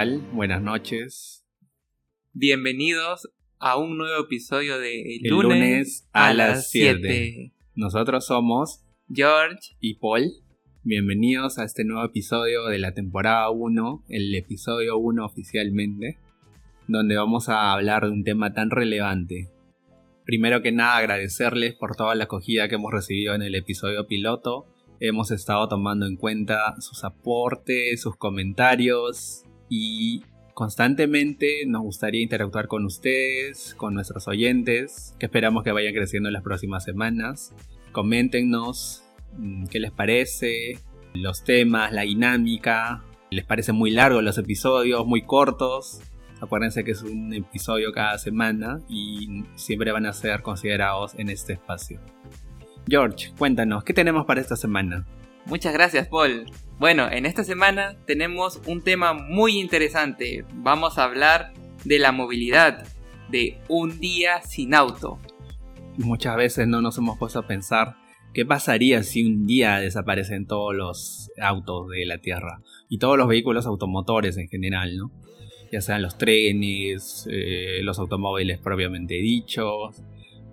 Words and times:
tal? 0.00 0.22
Buenas 0.32 0.62
noches. 0.62 1.44
Bienvenidos 2.32 3.28
a 3.58 3.76
un 3.76 3.98
nuevo 3.98 4.24
episodio 4.24 4.78
de 4.78 5.18
El 5.22 5.28
lunes 5.28 6.08
a 6.14 6.32
las 6.32 6.70
7. 6.70 7.52
Nosotros 7.74 8.24
somos 8.24 8.82
George 9.12 9.76
y 9.78 9.96
Paul. 9.96 10.32
Bienvenidos 10.84 11.58
a 11.58 11.64
este 11.64 11.84
nuevo 11.84 12.02
episodio 12.06 12.64
de 12.64 12.78
la 12.78 12.94
temporada 12.94 13.50
1, 13.50 14.04
el 14.08 14.34
episodio 14.34 14.96
1 14.96 15.22
oficialmente, 15.22 16.18
donde 16.88 17.16
vamos 17.16 17.50
a 17.50 17.70
hablar 17.70 18.04
de 18.04 18.12
un 18.12 18.24
tema 18.24 18.54
tan 18.54 18.70
relevante. 18.70 19.50
Primero 20.24 20.62
que 20.62 20.72
nada 20.72 20.96
agradecerles 20.96 21.74
por 21.74 21.94
toda 21.94 22.14
la 22.14 22.24
acogida 22.24 22.70
que 22.70 22.76
hemos 22.76 22.90
recibido 22.90 23.34
en 23.34 23.42
el 23.42 23.54
episodio 23.54 24.06
piloto. 24.06 24.64
Hemos 24.98 25.30
estado 25.30 25.68
tomando 25.68 26.06
en 26.06 26.16
cuenta 26.16 26.74
sus 26.80 27.04
aportes, 27.04 28.00
sus 28.00 28.16
comentarios 28.16 29.44
y 29.70 30.24
constantemente 30.52 31.64
nos 31.66 31.80
gustaría 31.80 32.20
interactuar 32.20 32.66
con 32.66 32.84
ustedes, 32.84 33.74
con 33.76 33.94
nuestros 33.94 34.28
oyentes, 34.28 35.14
que 35.18 35.24
esperamos 35.26 35.64
que 35.64 35.72
vayan 35.72 35.94
creciendo 35.94 36.28
en 36.28 36.34
las 36.34 36.42
próximas 36.42 36.84
semanas. 36.84 37.54
Coméntenos 37.92 39.02
mm, 39.38 39.66
qué 39.66 39.78
les 39.78 39.92
parece, 39.92 40.78
los 41.14 41.44
temas, 41.44 41.92
la 41.92 42.02
dinámica. 42.02 43.02
¿Les 43.30 43.46
parece 43.46 43.72
muy 43.72 43.92
largo 43.92 44.20
los 44.20 44.36
episodios, 44.36 45.06
muy 45.06 45.22
cortos? 45.22 46.00
Acuérdense 46.40 46.84
que 46.84 46.90
es 46.90 47.02
un 47.02 47.32
episodio 47.32 47.92
cada 47.92 48.18
semana 48.18 48.80
y 48.88 49.44
siempre 49.54 49.92
van 49.92 50.06
a 50.06 50.12
ser 50.12 50.42
considerados 50.42 51.14
en 51.16 51.28
este 51.28 51.52
espacio. 51.52 52.00
George, 52.88 53.32
cuéntanos, 53.38 53.84
¿qué 53.84 53.92
tenemos 53.92 54.26
para 54.26 54.40
esta 54.40 54.56
semana? 54.56 55.06
Muchas 55.46 55.72
gracias, 55.72 56.08
Paul. 56.08 56.46
Bueno, 56.80 57.12
en 57.12 57.26
esta 57.26 57.44
semana 57.44 57.94
tenemos 58.06 58.62
un 58.66 58.80
tema 58.80 59.12
muy 59.12 59.60
interesante. 59.60 60.46
Vamos 60.54 60.96
a 60.96 61.04
hablar 61.04 61.52
de 61.84 61.98
la 61.98 62.10
movilidad, 62.10 62.86
de 63.28 63.58
un 63.68 64.00
día 64.00 64.40
sin 64.40 64.72
auto. 64.72 65.18
Muchas 65.98 66.38
veces 66.38 66.66
no 66.66 66.80
nos 66.80 66.96
hemos 66.96 67.18
puesto 67.18 67.40
a 67.40 67.46
pensar 67.46 67.96
qué 68.32 68.46
pasaría 68.46 69.02
si 69.02 69.30
un 69.30 69.46
día 69.46 69.78
desaparecen 69.78 70.46
todos 70.46 70.74
los 70.74 71.30
autos 71.38 71.88
de 71.90 72.06
la 72.06 72.16
Tierra 72.16 72.62
y 72.88 72.96
todos 72.96 73.18
los 73.18 73.28
vehículos 73.28 73.66
automotores 73.66 74.38
en 74.38 74.48
general, 74.48 74.96
¿no? 74.96 75.12
Ya 75.70 75.82
sean 75.82 76.00
los 76.00 76.16
trenes, 76.16 77.28
eh, 77.30 77.80
los 77.82 77.98
automóviles 77.98 78.58
propiamente 78.58 79.16
dichos, 79.16 80.02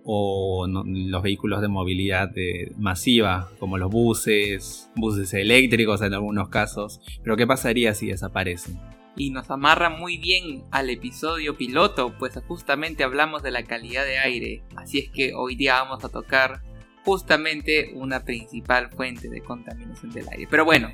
o 0.10 0.66
los 0.68 1.22
vehículos 1.22 1.60
de 1.60 1.68
movilidad 1.68 2.32
masiva, 2.78 3.50
como 3.60 3.78
los 3.78 3.92
buses, 3.92 4.90
buses 4.96 5.34
eléctricos 5.34 6.02
en 6.02 6.14
algunos 6.14 6.48
casos. 6.48 7.02
Pero 7.22 7.36
¿qué 7.36 7.46
pasaría 7.46 7.94
si 7.94 8.08
desaparecen? 8.08 8.80
Y 9.18 9.32
nos 9.32 9.52
amarra 9.52 9.90
muy 9.90 10.18
bien 10.18 10.64
al 10.72 10.90
episodio 10.90 11.58
piloto, 11.58 12.14
pues 12.18 12.40
justamente 12.48 13.04
hablamos 13.04 13.44
de 13.44 13.52
la 13.52 13.64
calidad 13.64 14.06
de 14.06 14.18
aire. 14.20 14.64
Así 14.78 15.00
es 15.00 15.10
que 15.10 15.34
hoy 15.34 15.56
día 15.56 15.82
vamos 15.84 16.06
a 16.06 16.10
tocar 16.10 16.62
justamente 17.04 17.92
una 17.94 18.24
principal 18.24 18.90
fuente 18.90 19.28
de 19.28 19.42
contaminación 19.42 20.12
del 20.12 20.30
aire. 20.30 20.48
Pero 20.50 20.64
bueno, 20.64 20.90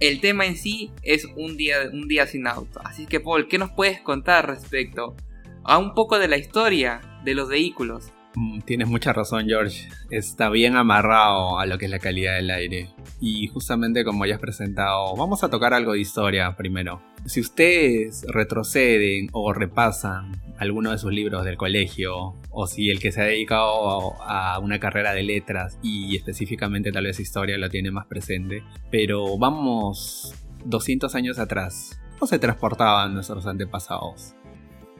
el 0.00 0.20
tema 0.20 0.44
en 0.44 0.56
sí 0.56 0.90
es 1.04 1.24
un 1.36 1.56
día, 1.56 1.76
un 1.92 2.08
día 2.08 2.26
sin 2.26 2.48
auto. 2.48 2.80
Así 2.82 3.06
que 3.06 3.20
Paul, 3.20 3.46
¿qué 3.46 3.58
nos 3.58 3.70
puedes 3.70 4.00
contar 4.00 4.48
respecto 4.48 5.14
a 5.62 5.78
un 5.78 5.94
poco 5.94 6.18
de 6.18 6.28
la 6.28 6.38
historia 6.38 7.00
de 7.28 7.34
los 7.34 7.48
vehículos. 7.48 8.12
Mm, 8.34 8.60
tienes 8.60 8.88
mucha 8.88 9.12
razón, 9.12 9.46
George. 9.46 9.88
Está 10.10 10.48
bien 10.48 10.76
amarrado 10.76 11.58
a 11.58 11.66
lo 11.66 11.78
que 11.78 11.86
es 11.86 11.90
la 11.90 11.98
calidad 11.98 12.36
del 12.36 12.50
aire. 12.50 12.90
Y 13.20 13.48
justamente 13.48 14.04
como 14.04 14.26
ya 14.26 14.36
has 14.36 14.40
presentado, 14.40 15.14
vamos 15.16 15.44
a 15.44 15.50
tocar 15.50 15.74
algo 15.74 15.92
de 15.92 16.00
historia 16.00 16.54
primero. 16.56 17.02
Si 17.26 17.40
ustedes 17.40 18.24
retroceden 18.28 19.28
o 19.32 19.52
repasan 19.52 20.40
alguno 20.58 20.90
de 20.90 20.98
sus 20.98 21.12
libros 21.12 21.44
del 21.44 21.56
colegio, 21.56 22.36
o 22.50 22.66
si 22.66 22.90
el 22.90 23.00
que 23.00 23.12
se 23.12 23.20
ha 23.20 23.24
dedicado 23.24 24.14
a 24.22 24.58
una 24.58 24.80
carrera 24.80 25.12
de 25.12 25.22
letras 25.22 25.78
y 25.82 26.16
específicamente 26.16 26.92
tal 26.92 27.04
vez 27.04 27.20
historia 27.20 27.58
lo 27.58 27.68
tiene 27.68 27.90
más 27.90 28.06
presente, 28.06 28.62
pero 28.90 29.36
vamos 29.36 30.34
200 30.64 31.14
años 31.14 31.38
atrás, 31.38 32.00
¿cómo 32.12 32.26
se 32.26 32.38
transportaban 32.38 33.14
nuestros 33.14 33.46
antepasados? 33.46 34.34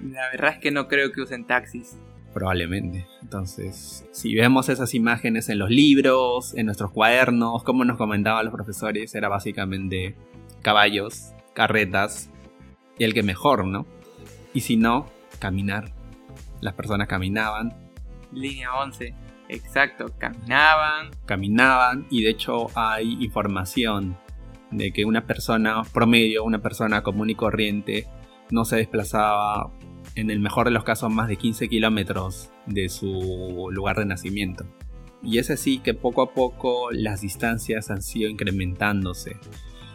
La 0.03 0.31
verdad 0.31 0.55
es 0.55 0.59
que 0.59 0.71
no 0.71 0.87
creo 0.87 1.11
que 1.13 1.23
usen 1.23 1.47
taxis. 1.47 1.99
Probablemente. 2.39 3.05
Entonces, 3.21 4.07
si 4.13 4.37
vemos 4.37 4.69
esas 4.69 4.95
imágenes 4.95 5.49
en 5.49 5.59
los 5.59 5.71
libros, 5.71 6.55
en 6.55 6.67
nuestros 6.67 6.93
cuadernos, 6.93 7.65
como 7.65 7.85
nos 7.85 7.97
comentaban 7.97 8.45
los 8.45 8.55
profesores, 8.55 9.13
era 9.17 9.29
básicamente 9.29 10.15
caballos, 10.63 11.33
carretas 11.53 12.31
y 12.97 13.03
el 13.03 13.13
que 13.13 13.25
mejor, 13.25 13.67
¿no? 13.67 13.87
Y 14.55 14.61
si 14.61 14.77
no, 14.77 15.07
caminar. 15.41 15.91
Las 16.61 16.75
personas 16.75 17.09
caminaban. 17.09 17.77
Línea 18.33 18.73
11. 18.73 19.13
Exacto, 19.49 20.07
caminaban. 20.17 21.11
Caminaban 21.27 22.07
y 22.09 22.23
de 22.23 22.31
hecho 22.31 22.69
hay 22.77 23.17
información 23.21 24.17
de 24.71 24.93
que 24.93 25.05
una 25.05 25.27
persona 25.27 25.83
promedio, 25.93 26.45
una 26.45 26.61
persona 26.61 27.03
común 27.03 27.31
y 27.31 27.35
corriente, 27.35 28.07
no 28.51 28.65
se 28.65 28.77
desplazaba 28.77 29.73
en 30.19 30.31
el 30.31 30.41
mejor 30.41 30.67
de 30.67 30.73
los 30.73 30.83
casos 30.83 31.13
más 31.13 31.29
de 31.29 31.37
15 31.37 31.69
kilómetros 31.69 32.51
de 32.67 32.89
su 32.89 33.69
lugar 33.71 33.97
de 33.97 34.05
nacimiento. 34.05 34.67
Y 35.23 35.39
es 35.39 35.49
así 35.49 35.79
que 35.79 35.95
poco 35.95 36.23
a 36.23 36.35
poco 36.35 36.91
las 36.91 37.21
distancias 37.21 37.89
han 37.91 38.03
sido 38.03 38.29
incrementándose. 38.29 39.37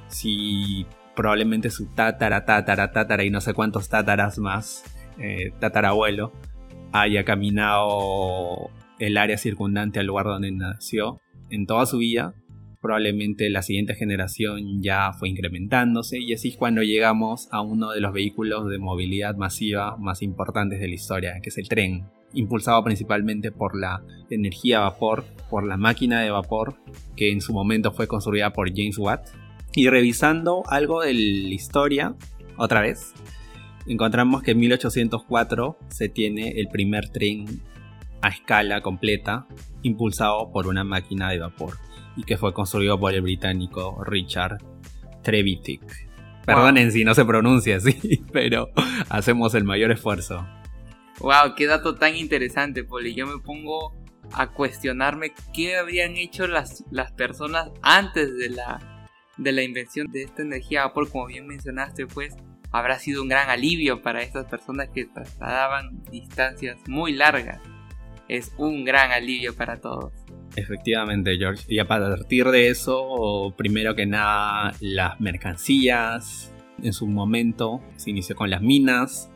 Si 0.08 0.86
probablemente 1.14 1.70
su 1.70 1.88
tatara, 1.88 2.46
tatara, 2.46 2.94
tatara 2.94 3.26
y 3.26 3.32
no 3.32 3.42
sé 3.42 3.54
cuántos 3.54 3.90
tátaras 3.90 4.40
más, 4.40 4.86
eh, 5.20 5.52
tatarabuelo, 5.60 6.32
haya 6.94 7.26
caminado 7.26 8.70
el 9.00 9.18
área 9.18 9.38
circundante 9.38 10.00
al 10.00 10.06
lugar 10.06 10.26
donde 10.26 10.54
nació 10.54 11.20
en 11.50 11.66
toda 11.66 11.86
su 11.86 11.98
vida, 11.98 12.34
probablemente 12.84 13.50
la 13.50 13.62
siguiente 13.62 13.96
generación 13.96 14.84
ya 14.84 15.14
fue 15.14 15.30
incrementándose 15.30 16.20
y 16.20 16.34
así 16.34 16.50
es 16.50 16.58
cuando 16.58 16.84
llegamos 16.84 17.48
a 17.50 17.62
uno 17.62 17.92
de 17.92 18.02
los 18.02 18.12
vehículos 18.12 18.70
de 18.70 18.78
movilidad 18.78 19.38
masiva 19.38 19.96
más 19.96 20.22
importantes 20.22 20.82
de 20.82 20.90
la 20.90 20.94
historia, 20.94 21.40
que 21.42 21.48
es 21.48 21.58
el 21.58 21.70
tren, 21.70 22.04
impulsado 22.34 22.84
principalmente 22.84 23.54
por 23.54 23.80
la 23.80 24.04
energía 24.30 24.82
vapor, 24.82 25.24
por 25.50 25.66
la 25.66 25.78
máquina 25.78 26.20
de 26.20 26.30
vapor 26.30 26.76
que 27.16 27.32
en 27.32 27.40
su 27.40 27.54
momento 27.54 27.94
fue 27.94 28.06
construida 28.08 28.52
por 28.52 28.70
James 28.70 28.98
Watt. 28.98 29.30
Y 29.74 29.88
revisando 29.88 30.64
algo 30.68 31.04
de 31.04 31.14
la 31.14 31.54
historia, 31.54 32.16
otra 32.58 32.82
vez, 32.82 33.14
encontramos 33.88 34.44
que 34.44 34.52
en 34.52 34.60
1804 34.60 35.78
se 35.88 36.10
tiene 36.10 36.60
el 36.60 36.68
primer 36.68 37.08
tren 37.08 37.46
a 38.22 38.28
escala 38.28 38.82
completa 38.82 39.48
impulsado 39.84 40.52
por 40.52 40.68
una 40.68 40.84
máquina 40.84 41.30
de 41.30 41.40
vapor 41.40 41.78
y 42.16 42.24
que 42.24 42.38
fue 42.38 42.54
construido 42.54 43.00
por 43.00 43.14
el 43.14 43.22
británico 43.22 44.04
Richard 44.04 44.58
Trevithick. 45.24 45.84
Perdonen 46.46 46.92
si 46.92 47.06
no 47.06 47.16
se 47.16 47.26
pronuncia 47.26 47.78
así, 47.78 48.24
pero 48.34 48.70
hacemos 49.10 49.56
el 49.56 49.64
mayor 49.64 49.92
esfuerzo. 49.92 50.46
Wow, 51.20 51.56
qué 51.56 51.68
dato 51.68 51.96
tan 51.96 52.16
interesante, 52.16 52.84
Poli. 52.84 53.14
Yo 53.16 53.26
me 53.28 53.40
pongo 53.40 53.96
a 54.34 54.48
cuestionarme 54.52 55.34
qué 55.54 55.78
habrían 55.78 56.18
hecho 56.18 56.48
las, 56.48 56.84
las 56.92 57.12
personas 57.12 57.72
antes 57.82 58.36
de 58.38 58.50
la, 58.50 59.08
de 59.38 59.52
la 59.52 59.62
invención 59.62 60.12
de 60.12 60.24
esta 60.24 60.42
energía 60.42 60.86
vapor. 60.86 61.10
Como 61.10 61.28
bien 61.28 61.48
mencionaste, 61.48 62.08
pues 62.08 62.36
habrá 62.72 63.00
sido 63.00 63.22
un 63.22 63.30
gran 63.30 63.50
alivio 63.50 64.02
para 64.02 64.22
estas 64.22 64.46
personas 64.46 64.90
que 64.90 65.06
trasladaban 65.06 66.04
distancias 66.06 66.78
muy 66.88 67.14
largas. 67.14 67.62
Es 68.28 68.52
un 68.58 68.84
gran 68.84 69.12
alivio 69.12 69.56
para 69.56 69.80
todos. 69.80 70.12
Efectivamente, 70.56 71.38
George. 71.38 71.64
Y 71.68 71.80
a 71.80 71.88
partir 71.88 72.46
de 72.48 72.70
eso, 72.70 73.54
primero 73.58 73.96
que 73.96 74.06
nada, 74.06 74.74
las 74.80 75.20
mercancías. 75.20 76.54
En 76.82 76.94
su 76.94 77.08
momento 77.08 77.82
se 77.96 78.12
inició 78.12 78.36
con 78.36 78.50
las 78.50 78.62
minas. 78.62 79.32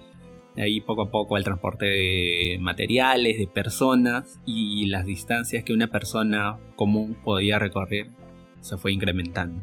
Ahí 0.58 0.82
poco 0.82 1.04
a 1.04 1.12
poco 1.12 1.38
el 1.38 1.44
transporte 1.44 1.86
de 1.86 2.58
materiales, 2.60 3.38
de 3.38 3.48
personas 3.48 4.40
y 4.46 4.88
las 4.88 5.06
distancias 5.06 5.64
que 5.64 5.74
una 5.74 5.88
persona 5.88 6.58
común 6.76 7.16
podía 7.24 7.60
recorrer 7.60 8.10
se 8.62 8.78
fue 8.78 8.92
incrementando. 8.92 9.62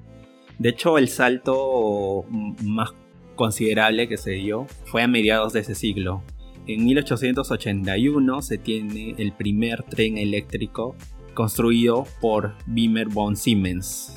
De 0.59 0.69
hecho, 0.69 0.99
el 0.99 1.09
salto 1.09 2.25
más 2.63 2.95
considerable 3.35 4.07
que 4.07 4.17
se 4.17 4.33
dio 4.33 4.67
fue 4.85 5.03
a 5.03 5.09
mediados 5.09 5.53
de 5.53 5.61
ese 5.61 5.75
siglo. 5.75 6.23
En 6.67 6.85
1881 6.85 8.43
se 8.43 8.57
tiene 8.57 9.15
el 9.19 9.33
primer 9.33 9.83
tren 9.83 10.17
eléctrico 10.17 10.95
construido 11.35 12.07
por 12.21 12.55
Wimmer 12.67 13.09
von 13.09 13.37
Siemens, 13.37 14.17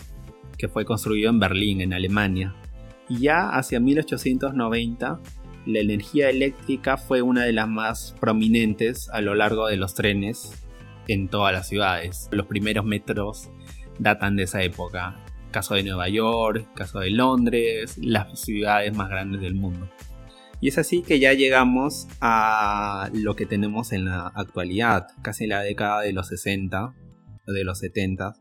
que 0.58 0.68
fue 0.68 0.86
construido 0.86 1.30
en 1.30 1.40
Berlín, 1.40 1.82
en 1.82 1.94
Alemania. 1.94 2.56
Y 3.10 3.20
ya 3.20 3.50
hacia 3.50 3.80
1890, 3.80 5.20
la 5.66 5.80
energía 5.80 6.30
eléctrica 6.30 6.98
fue 6.98 7.22
una 7.22 7.44
de 7.44 7.54
las 7.54 7.68
más 7.68 8.16
prominentes 8.20 9.10
a 9.10 9.22
lo 9.22 9.36
largo 9.36 9.68
de 9.68 9.78
los 9.78 9.94
trenes 9.94 10.64
en 11.08 11.28
todas 11.28 11.54
las 11.54 11.68
ciudades. 11.68 12.30
Los 12.32 12.48
primeros 12.48 12.86
metros 12.86 13.50
datan 14.00 14.36
de 14.36 14.44
esa 14.44 14.64
época. 14.64 15.24
caso 15.52 15.76
de 15.76 15.84
Nueva 15.84 16.08
York, 16.10 16.68
caso 16.76 17.00
de 17.00 17.10
Londres, 17.10 17.98
las 17.98 18.40
ciudades 18.40 18.96
más 18.96 19.10
grandes 19.10 19.42
del 19.42 19.56
mundo. 19.56 19.90
Y 20.60 20.68
es 20.68 20.78
así 20.78 21.02
que 21.02 21.20
ya 21.20 21.34
llegamos 21.34 22.08
a 22.20 23.10
lo 23.14 23.36
que 23.36 23.46
tenemos 23.46 23.92
en 23.92 24.06
la 24.06 24.28
actualidad, 24.28 25.08
casi 25.22 25.46
en 25.46 25.52
la 25.52 25.62
década 25.62 26.02
de 26.02 26.14
los 26.14 26.28
60, 26.28 26.94
de 27.54 27.64
los 27.64 27.80
70, 27.80 28.34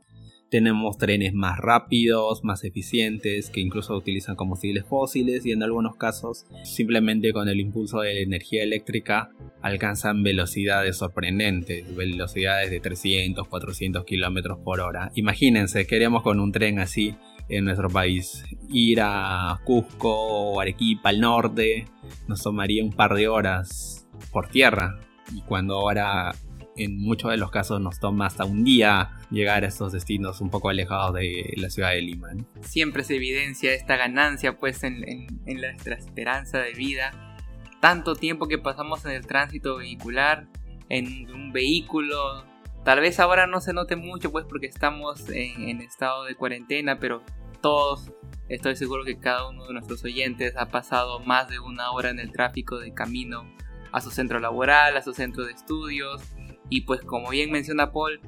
tenemos 0.51 0.97
trenes 0.97 1.35
más 1.35 1.59
rápidos, 1.59 2.45
más 2.45 2.63
eficientes, 2.65 3.51
que 3.51 3.61
incluso 3.61 3.97
utilizan 3.97 4.37
combustibles 4.37 4.85
fósiles 4.85 5.45
y 5.45 5.53
en 5.53 5.63
algunos 5.63 5.97
casos 5.97 6.47
simplemente 6.63 7.33
con 7.33 7.49
el 7.49 7.59
impulso 7.59 8.01
de 8.01 8.15
la 8.15 8.21
energía 8.21 8.63
eléctrica 8.63 9.31
alcanzan 9.61 10.23
velocidades 10.23 10.99
sorprendentes, 10.99 11.95
velocidades 11.97 12.71
de 12.71 12.79
300, 12.81 13.49
400 13.49 14.05
kilómetros 14.05 14.59
por 14.61 14.81
hora. 14.81 15.11
Imagínense, 15.15 15.87
queremos 15.87 16.23
con 16.23 16.39
un 16.39 16.53
tren 16.53 16.79
así 16.79 17.17
en 17.49 17.65
nuestro 17.65 17.91
país. 17.91 18.45
Ir 18.71 19.01
a 19.03 19.61
Cusco 19.65 20.13
o 20.13 20.61
Arequipa 20.61 21.09
al 21.09 21.21
norte 21.21 21.87
nos 22.29 22.43
tomaría 22.43 22.85
un 22.85 22.93
par 22.93 23.15
de 23.15 23.27
horas 23.29 24.07
por 24.31 24.49
tierra. 24.49 25.01
Y 25.35 25.41
cuando 25.43 25.75
ahora 25.75 26.33
en 26.77 26.99
muchos 26.99 27.31
de 27.31 27.37
los 27.37 27.51
casos 27.51 27.81
nos 27.81 27.99
toma 27.99 28.27
hasta 28.27 28.45
un 28.45 28.65
día 28.65 29.11
llegar 29.31 29.65
a 29.65 29.69
estos 29.69 29.93
destinos 29.93 30.41
un 30.41 30.51
poco 30.51 30.69
alejados 30.69 31.15
de 31.15 31.55
la 31.57 31.71
ciudad 31.71 31.91
de 31.91 32.03
Lima. 32.03 32.29
Siempre 32.63 33.05
se 33.05 33.17
evidencia 33.17 33.73
esta 33.75 33.97
ganancia 33.97 34.59
pues 34.59 34.83
en, 34.85 35.27
nuestra 35.45 35.97
esperanza 35.97 36.59
de 36.59 36.73
vida. 36.73 37.39
Tanto 37.81 38.15
tiempo 38.15 38.49
que 38.49 38.59
pasamos 38.59 39.05
en 39.05 39.13
el 39.13 39.27
tránsito 39.27 39.77
vehicular, 39.77 40.49
en 40.89 41.31
un 41.31 41.53
vehículo. 41.53 42.45
Tal 42.85 43.01
vez 43.01 43.21
ahora 43.21 43.47
no 43.47 43.61
se 43.61 43.73
note 43.73 43.97
mucho 43.97 44.31
pues 44.31 44.45
porque 44.49 44.67
estamos 44.67 45.29
en, 45.29 45.69
en 45.69 45.81
estado 45.81 46.25
de 46.25 46.35
cuarentena, 46.35 46.99
pero 46.99 47.23
todos 47.61 48.13
Estoy 48.49 48.77
seguro 48.77 49.05
que 49.05 49.19
cada 49.19 49.49
uno 49.49 49.67
de 49.67 49.73
nuestros 49.73 50.05
oyentes 50.05 50.57
ha 50.57 50.67
pasado 50.67 51.19
más 51.19 51.49
de 51.49 51.59
una 51.59 51.91
hora 51.91 52.11
en 52.11 52.21
el 52.21 52.31
tráfico 52.31 52.79
de 52.79 52.95
camino 52.95 53.45
a 53.91 54.01
su 54.01 54.13
centro 54.13 54.39
laboral, 54.39 54.97
a 54.97 55.03
su 55.03 55.13
centro 55.13 55.45
de 55.45 55.53
estudios, 55.53 56.23
y 56.69 56.83
pues 56.83 57.01
como 57.03 57.31
bien 57.31 57.51
menciona 57.51 57.93
Paul, 57.93 58.21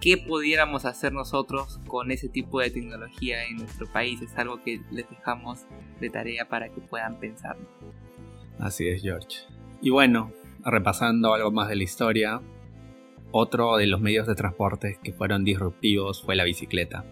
¿qué 0.00 0.16
pudiéramos 0.16 0.84
hacer 0.84 1.12
nosotros 1.12 1.80
con 1.86 2.10
ese 2.10 2.28
tipo 2.28 2.60
de 2.60 2.70
tecnología 2.70 3.44
en 3.46 3.56
nuestro 3.56 3.86
país? 3.90 4.20
Es 4.22 4.36
algo 4.36 4.62
que 4.62 4.80
les 4.90 5.08
dejamos 5.08 5.60
de 6.00 6.10
tarea 6.10 6.48
para 6.48 6.68
que 6.68 6.80
puedan 6.80 7.18
pensar. 7.18 7.56
Así 8.58 8.88
es, 8.88 9.02
George. 9.02 9.38
Y 9.80 9.90
bueno, 9.90 10.32
repasando 10.64 11.34
algo 11.34 11.50
más 11.50 11.68
de 11.68 11.76
la 11.76 11.82
historia, 11.82 12.40
otro 13.32 13.76
de 13.76 13.86
los 13.86 14.00
medios 14.00 14.26
de 14.26 14.34
transporte 14.34 14.98
que 15.02 15.12
fueron 15.12 15.44
disruptivos 15.44 16.22
fue 16.22 16.36
la 16.36 16.44
bicicleta. 16.44 17.04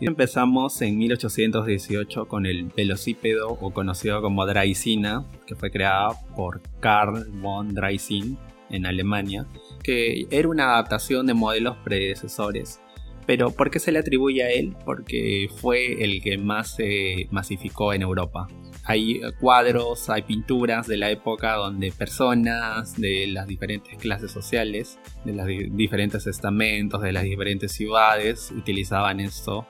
Empezamos 0.00 0.82
en 0.82 0.98
1818 0.98 2.26
con 2.26 2.46
el 2.46 2.64
velocípedo 2.64 3.50
o 3.50 3.72
conocido 3.72 4.20
como 4.22 4.44
Draisina, 4.44 5.24
que 5.46 5.54
fue 5.54 5.70
creada 5.70 6.10
por 6.34 6.60
Karl 6.80 7.24
von 7.40 7.74
Dreising 7.74 8.36
en 8.74 8.86
Alemania 8.86 9.46
que 9.84 10.26
era 10.30 10.48
una 10.48 10.72
adaptación 10.72 11.26
de 11.26 11.34
modelos 11.34 11.76
predecesores. 11.84 12.80
Pero 13.26 13.50
¿por 13.50 13.70
qué 13.70 13.78
se 13.78 13.92
le 13.92 14.00
atribuye 14.00 14.42
a 14.42 14.50
él? 14.50 14.76
Porque 14.84 15.48
fue 15.60 16.02
el 16.02 16.20
que 16.22 16.36
más 16.36 16.74
se 16.74 17.28
masificó 17.30 17.94
en 17.94 18.02
Europa. 18.02 18.48
Hay 18.84 19.20
cuadros, 19.40 20.10
hay 20.10 20.22
pinturas 20.22 20.86
de 20.86 20.98
la 20.98 21.10
época 21.10 21.54
donde 21.54 21.90
personas 21.90 22.96
de 23.00 23.26
las 23.28 23.46
diferentes 23.46 23.96
clases 23.96 24.30
sociales, 24.30 24.98
de 25.24 25.32
los 25.32 25.46
diferentes 25.46 26.26
estamentos, 26.26 27.00
de 27.00 27.12
las 27.12 27.22
diferentes 27.22 27.72
ciudades, 27.72 28.50
utilizaban 28.50 29.20
esto, 29.20 29.66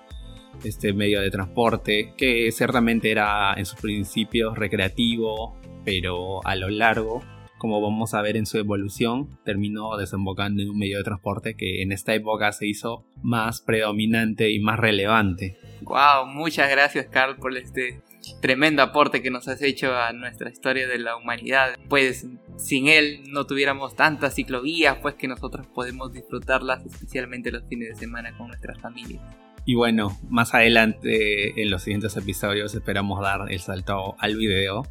este 0.65 0.93
medio 0.93 1.21
de 1.21 1.31
transporte, 1.31 2.13
que 2.17 2.51
ciertamente 2.51 3.13
era 3.13 3.55
en 3.57 3.67
sus 3.67 3.81
principios 3.81 4.59
recreativo, 4.59 5.57
pero 5.85 6.45
a 6.45 6.57
lo 6.57 6.71
largo 6.71 7.23
como 7.65 7.81
vamos 7.81 8.13
a 8.13 8.21
ver 8.21 8.37
en 8.37 8.45
su 8.45 8.59
evolución, 8.59 9.39
terminó 9.43 9.97
desembocando 9.97 10.63
en 10.63 10.69
un 10.69 10.79
medio 10.79 10.99
de 10.99 11.05
transporte 11.05 11.57
que 11.57 11.81
en 11.81 11.93
esta 11.93 12.13
época 12.13 12.53
se 12.53 12.67
hizo 12.67 13.07
más 13.23 13.63
predominante 13.63 14.51
y 14.51 14.61
más 14.61 14.79
relevante. 14.79 15.57
Wow, 15.81 16.27
muchas 16.27 16.69
gracias 16.69 17.07
Carl 17.07 17.37
por 17.37 17.57
este 17.57 18.03
tremendo 18.43 18.83
aporte 18.83 19.23
que 19.23 19.31
nos 19.31 19.49
has 19.49 19.63
hecho 19.63 19.97
a 19.97 20.13
nuestra 20.13 20.51
historia 20.51 20.87
de 20.87 20.99
la 20.99 21.17
humanidad. 21.17 21.79
Pues 21.89 22.27
sin 22.59 22.87
él 22.87 23.23
no 23.29 23.47
tuviéramos 23.47 23.97
tantas 23.97 24.35
ciclovías, 24.35 24.99
pues 24.99 25.15
que 25.15 25.27
nosotros 25.27 25.67
podemos 25.69 26.13
disfrutarlas 26.13 26.85
especialmente 26.85 27.51
los 27.51 27.65
fines 27.67 27.89
de 27.89 27.95
semana 27.95 28.37
con 28.37 28.49
nuestras 28.49 28.79
familias. 28.79 29.23
Y 29.65 29.75
bueno, 29.75 30.15
más 30.29 30.53
adelante 30.53 31.63
en 31.63 31.71
los 31.71 31.83
siguientes 31.83 32.15
episodios 32.19 32.75
esperamos 32.75 33.23
dar 33.23 33.51
el 33.51 33.61
salto 33.61 34.17
al 34.19 34.37
video, 34.37 34.83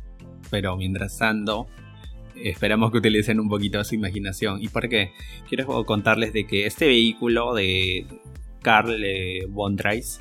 pero 0.50 0.76
mientras 0.76 1.20
tanto 1.20 1.68
esperamos 2.36 2.92
que 2.92 2.98
utilicen 2.98 3.40
un 3.40 3.50
poquito 3.50 3.84
su 3.84 3.96
imaginación. 3.96 4.62
¿Y 4.62 4.70
por 4.70 4.90
qué? 4.90 5.12
Quiero 5.48 5.86
contarles 5.86 6.34
de 6.34 6.46
que 6.46 6.66
este 6.66 6.88
vehículo 6.88 7.54
de 7.54 8.06
Carl 8.62 9.04
eh, 9.04 9.46
von 9.50 9.76
Dreis 9.76 10.20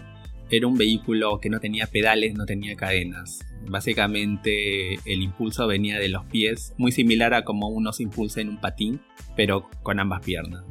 era 0.51 0.67
un 0.67 0.77
vehículo 0.77 1.41
que 1.41 1.49
no 1.49 1.61
tenía 1.61 1.87
pedales, 1.87 2.35
no 2.35 2.45
tenía 2.45 2.77
cadenas. 2.77 3.41
Básicamente 3.67 4.95
el 5.07 5.23
impulso 5.23 5.67
venía 5.67 5.99
de 5.99 6.09
los 6.09 6.27
pies, 6.27 6.75
muy 6.77 6.93
similar 6.93 7.33
a 7.33 7.45
como 7.45 7.69
uno 7.69 7.93
se 7.93 8.03
impulsa 8.03 8.41
en 8.43 8.51
un 8.51 8.61
patín, 8.61 9.01
pero 9.35 9.71
con 9.83 9.99
ambas 9.99 10.23
piernas. 10.23 10.65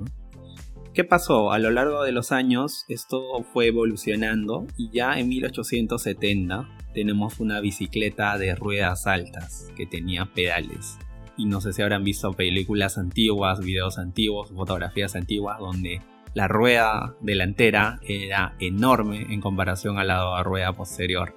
¿Qué 0.94 1.04
pasó? 1.04 1.52
A 1.52 1.58
lo 1.58 1.72
largo 1.72 2.04
de 2.04 2.12
los 2.12 2.32
años 2.32 2.86
esto 2.90 3.44
fue 3.54 3.68
evolucionando 3.68 4.68
y 4.78 4.92
ya 4.92 5.18
en 5.18 5.30
1870 5.30 6.68
tenemos 6.94 7.40
una 7.40 7.62
bicicleta 7.62 8.38
de 8.38 8.56
ruedas 8.56 9.08
altas 9.08 9.72
que 9.78 9.86
tenía 9.86 10.26
pedales 10.26 11.00
y 11.42 11.46
no 11.46 11.60
sé 11.60 11.74
si 11.74 11.82
habrán 11.82 12.04
visto 12.04 12.34
películas 12.34 13.00
antiguas, 13.00 13.60
videos 13.62 13.98
antiguos, 13.98 14.52
fotografías 14.52 15.16
antiguas 15.16 15.58
donde 15.58 16.00
la 16.36 16.48
rueda 16.48 17.16
delantera 17.20 18.00
era 18.08 18.56
enorme 18.60 19.26
en 19.34 19.42
comparación 19.42 19.98
a 19.98 20.04
la 20.04 20.44
rueda 20.44 20.74
posterior. 20.74 21.36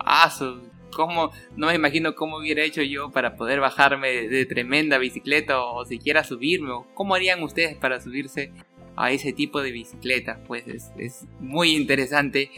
Ah, 0.00 0.28
¿cómo? 0.92 1.30
no 1.56 1.68
me 1.68 1.74
imagino 1.74 2.16
cómo 2.16 2.38
hubiera 2.38 2.64
hecho 2.64 2.82
yo 2.82 3.12
para 3.12 3.36
poder 3.36 3.60
bajarme 3.60 4.28
de, 4.28 4.44
tremenda 4.44 4.98
bicicleta 4.98 5.60
o, 5.60 5.84
siquiera 5.84 6.24
subirme. 6.24 6.72
¿Cómo 6.94 7.14
harían 7.14 7.40
ustedes 7.40 7.76
para 7.76 8.00
subirse 8.00 8.50
a 8.96 9.12
ese 9.12 9.32
tipo 9.32 9.62
de 9.62 9.70
bicicleta? 9.70 10.40
Pues 10.48 10.66
es, 10.66 11.26
muy 11.38 11.76
interesante 11.76 12.50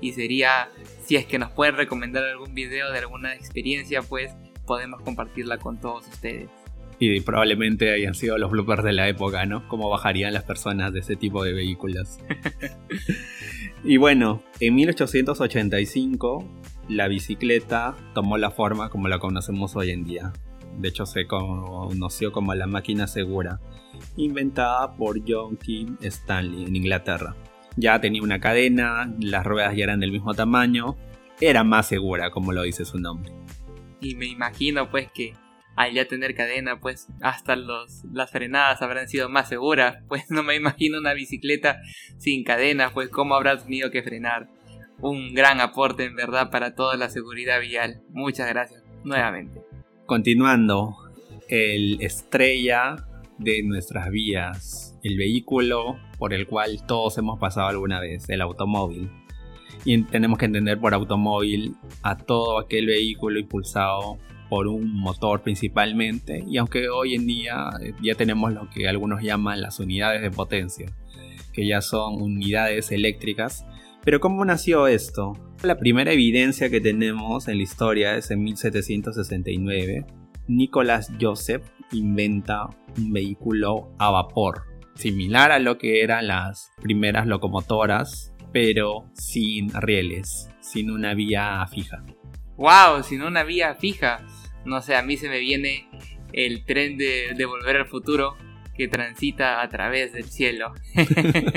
y 0.00 0.12
sería, 0.12 0.70
si 1.04 1.16
es 1.16 1.26
que 1.26 1.40
nos 1.40 1.50
pueden 1.50 1.74
recomendar 1.74 2.22
algún 2.22 2.54
video 2.54 2.92
de 2.92 3.00
alguna 3.00 3.34
experiencia, 3.34 4.02
pues 4.02 4.30
podemos 4.64 5.00
compartirla 5.02 5.58
con 5.58 5.80
todos 5.80 6.06
ustedes. 6.08 6.50
Y 6.98 7.20
probablemente 7.20 7.92
hayan 7.92 8.14
sido 8.14 8.38
los 8.38 8.50
bloopers 8.50 8.84
de 8.84 8.92
la 8.92 9.08
época, 9.08 9.44
¿no? 9.46 9.66
Cómo 9.68 9.90
bajarían 9.90 10.32
las 10.32 10.44
personas 10.44 10.92
de 10.92 11.00
ese 11.00 11.16
tipo 11.16 11.42
de 11.42 11.52
vehículos. 11.52 12.18
y 13.84 13.96
bueno, 13.96 14.42
en 14.60 14.74
1885 14.76 16.48
la 16.88 17.08
bicicleta 17.08 17.96
tomó 18.14 18.38
la 18.38 18.50
forma 18.50 18.90
como 18.90 19.08
la 19.08 19.18
conocemos 19.18 19.74
hoy 19.74 19.90
en 19.90 20.04
día. 20.04 20.32
De 20.78 20.88
hecho 20.88 21.06
se 21.06 21.26
conoció 21.26 22.32
como 22.32 22.54
la 22.54 22.66
máquina 22.66 23.06
segura, 23.06 23.60
inventada 24.16 24.96
por 24.96 25.20
John 25.26 25.56
King 25.56 25.96
Stanley 26.00 26.64
en 26.64 26.76
Inglaterra. 26.76 27.34
Ya 27.76 28.00
tenía 28.00 28.22
una 28.22 28.40
cadena, 28.40 29.12
las 29.18 29.44
ruedas 29.44 29.74
ya 29.76 29.84
eran 29.84 30.00
del 30.00 30.12
mismo 30.12 30.34
tamaño, 30.34 30.96
era 31.40 31.64
más 31.64 31.88
segura, 31.88 32.30
como 32.30 32.52
lo 32.52 32.62
dice 32.62 32.84
su 32.84 32.98
nombre 32.98 33.32
y 34.04 34.14
me 34.14 34.26
imagino 34.26 34.90
pues 34.90 35.10
que 35.10 35.34
al 35.76 35.92
ya 35.92 36.06
tener 36.06 36.34
cadena 36.34 36.78
pues 36.78 37.08
hasta 37.20 37.56
los, 37.56 38.04
las 38.12 38.30
frenadas 38.30 38.82
habrán 38.82 39.08
sido 39.08 39.28
más 39.28 39.48
seguras, 39.48 39.96
pues 40.08 40.30
no 40.30 40.42
me 40.42 40.54
imagino 40.54 40.98
una 40.98 41.14
bicicleta 41.14 41.80
sin 42.18 42.44
cadena, 42.44 42.90
pues 42.92 43.08
cómo 43.08 43.34
habrá 43.34 43.56
tenido 43.56 43.90
que 43.90 44.02
frenar. 44.02 44.48
Un 45.00 45.34
gran 45.34 45.60
aporte 45.60 46.04
en 46.04 46.14
verdad 46.14 46.50
para 46.50 46.74
toda 46.74 46.96
la 46.96 47.10
seguridad 47.10 47.60
vial. 47.60 48.02
Muchas 48.10 48.48
gracias 48.48 48.84
nuevamente. 49.02 49.60
Continuando, 50.06 50.96
el 51.48 52.00
estrella 52.00 52.96
de 53.38 53.62
nuestras 53.64 54.10
vías, 54.10 54.96
el 55.02 55.18
vehículo 55.18 55.98
por 56.16 56.32
el 56.32 56.46
cual 56.46 56.86
todos 56.86 57.18
hemos 57.18 57.40
pasado 57.40 57.66
alguna 57.66 58.00
vez, 58.00 58.28
el 58.28 58.40
automóvil 58.40 59.10
y 59.84 60.02
tenemos 60.04 60.38
que 60.38 60.46
entender 60.46 60.78
por 60.78 60.94
automóvil 60.94 61.74
a 62.02 62.16
todo 62.16 62.58
aquel 62.58 62.86
vehículo 62.86 63.38
impulsado 63.38 64.18
por 64.48 64.66
un 64.66 64.92
motor 64.94 65.42
principalmente. 65.42 66.44
Y 66.46 66.58
aunque 66.58 66.88
hoy 66.88 67.14
en 67.14 67.26
día 67.26 67.70
eh, 67.82 67.92
ya 68.02 68.14
tenemos 68.14 68.52
lo 68.52 68.68
que 68.70 68.88
algunos 68.88 69.22
llaman 69.22 69.60
las 69.60 69.80
unidades 69.80 70.22
de 70.22 70.30
potencia 70.30 70.92
que 71.52 71.66
ya 71.66 71.80
son 71.80 72.20
unidades 72.20 72.90
eléctricas. 72.92 73.64
Pero 74.02 74.20
¿cómo 74.20 74.44
nació 74.44 74.86
esto? 74.86 75.32
La 75.62 75.78
primera 75.78 76.12
evidencia 76.12 76.68
que 76.68 76.80
tenemos 76.80 77.48
en 77.48 77.56
la 77.56 77.62
historia 77.62 78.16
es 78.16 78.30
en 78.30 78.42
1769 78.42 80.04
Nicholas 80.46 81.10
Joseph 81.18 81.62
inventa 81.92 82.68
un 82.98 83.12
vehículo 83.12 83.94
a 83.98 84.10
vapor 84.10 84.64
similar 84.94 85.52
a 85.52 85.58
lo 85.58 85.78
que 85.78 86.02
eran 86.02 86.26
las 86.26 86.70
primeras 86.82 87.26
locomotoras 87.26 88.33
pero 88.54 89.10
sin 89.14 89.68
rieles, 89.74 90.48
sin 90.60 90.88
una 90.92 91.12
vía 91.12 91.66
fija. 91.66 92.04
¡Wow! 92.56 93.02
Sin 93.02 93.22
una 93.22 93.42
vía 93.42 93.74
fija. 93.74 94.24
No 94.64 94.80
sé, 94.80 94.94
a 94.94 95.02
mí 95.02 95.16
se 95.16 95.28
me 95.28 95.40
viene 95.40 95.88
el 96.32 96.64
tren 96.64 96.96
de, 96.96 97.34
de 97.36 97.44
Volver 97.46 97.78
al 97.78 97.86
Futuro 97.86 98.36
que 98.76 98.86
transita 98.86 99.60
a 99.60 99.68
través 99.68 100.14
del 100.14 100.24
cielo. 100.24 100.72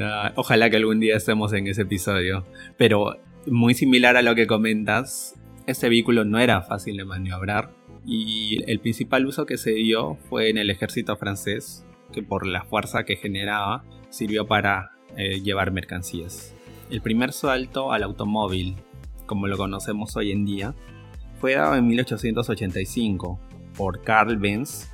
Ah, 0.00 0.32
ojalá 0.34 0.68
que 0.68 0.76
algún 0.76 0.98
día 0.98 1.16
estemos 1.16 1.52
en 1.54 1.68
ese 1.68 1.82
episodio. 1.82 2.44
Pero 2.76 3.16
muy 3.46 3.72
similar 3.72 4.16
a 4.16 4.22
lo 4.22 4.34
que 4.34 4.46
comentas, 4.46 5.36
este 5.66 5.88
vehículo 5.88 6.24
no 6.24 6.38
era 6.38 6.60
fácil 6.60 6.96
de 6.96 7.04
maniobrar 7.04 7.70
y 8.04 8.58
el 8.70 8.80
principal 8.80 9.24
uso 9.26 9.46
que 9.46 9.56
se 9.56 9.70
dio 9.70 10.16
fue 10.28 10.50
en 10.50 10.58
el 10.58 10.70
ejército 10.70 11.16
francés, 11.16 11.86
que 12.12 12.22
por 12.22 12.46
la 12.46 12.64
fuerza 12.64 13.04
que 13.04 13.16
generaba 13.16 13.84
sirvió 14.10 14.46
para 14.46 14.95
eh, 15.16 15.40
llevar 15.40 15.70
mercancías. 15.70 16.54
El 16.90 17.02
primer 17.02 17.32
salto 17.32 17.92
al 17.92 18.02
automóvil, 18.02 18.76
como 19.26 19.46
lo 19.46 19.56
conocemos 19.56 20.16
hoy 20.16 20.32
en 20.32 20.44
día, 20.44 20.74
fue 21.40 21.54
dado 21.54 21.74
en 21.74 21.86
1885 21.86 23.38
por 23.76 24.02
Carl 24.02 24.36
Benz, 24.36 24.90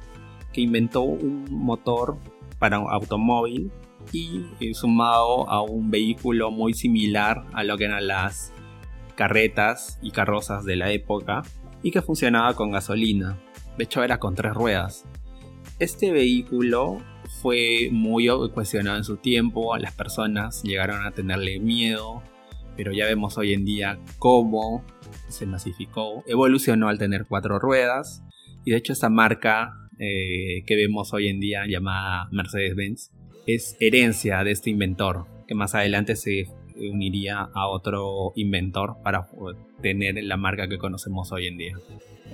que 0.53 0.61
inventó 0.61 1.03
un 1.03 1.47
motor 1.51 2.17
para 2.59 2.79
un 2.79 2.91
automóvil 2.91 3.71
y 4.13 4.47
eh, 4.61 4.75
sumado 4.75 5.49
a 5.49 5.63
un 5.63 5.91
vehículo 5.91 6.51
muy 6.51 6.75
similar 6.75 7.45
a 7.53 7.63
lo 7.65 7.77
que 7.79 7.85
eran 7.85 8.07
las 8.07 8.53
carretas 9.15 9.99
y 10.03 10.11
carrozas 10.11 10.65
de 10.65 10.77
la 10.77 10.91
época 10.91 11.43
y 11.83 11.91
que 11.91 12.03
funcionaba 12.03 12.55
con 12.55 12.71
gasolina. 12.71 13.39
De 13.77 13.85
hecho 13.85 14.03
era 14.03 14.19
con 14.19 14.35
tres 14.35 14.55
ruedas. 14.55 15.05
Este 15.79 16.11
vehículo 16.11 16.99
fue 17.43 17.89
muy 17.91 18.29
cuestionado 18.55 18.97
en 18.97 19.05
su 19.05 19.17
tiempo, 19.17 19.77
las 19.77 19.93
personas 19.93 20.63
llegaron 20.63 21.05
a 21.05 21.11
tenerle 21.11 21.59
miedo, 21.59 22.23
pero 22.77 22.93
ya 22.93 23.07
vemos 23.07 23.37
hoy 23.37 23.53
en 23.53 23.65
día 23.65 23.99
cómo 24.21 24.85
se 25.29 25.45
masificó, 25.47 26.23
evolucionó 26.29 26.89
al 26.89 26.99
tener 26.99 27.27
cuatro 27.27 27.59
ruedas 27.59 28.23
y 28.65 28.71
de 28.71 28.77
hecho 28.77 28.93
esta 28.93 29.09
marca 29.09 29.75
eh, 29.99 30.63
que 30.67 30.77
vemos 30.77 31.13
hoy 31.13 31.29
en 31.29 31.41
día 31.41 31.65
llamada 31.67 32.29
Mercedes-Benz 32.31 33.11
es 33.49 33.77
herencia 33.81 34.45
de 34.45 34.53
este 34.53 34.71
inventor 34.71 35.27
que 35.49 35.57
más 35.57 35.75
adelante 35.75 36.15
se 36.15 36.47
uniría 36.89 37.49
a 37.55 37.67
otro 37.69 38.33
inventor 38.37 38.97
para 39.03 39.27
tener 39.81 40.23
la 40.23 40.37
marca 40.37 40.69
que 40.69 40.79
conocemos 40.79 41.33
hoy 41.33 41.47
en 41.47 41.59
día. 41.59 41.77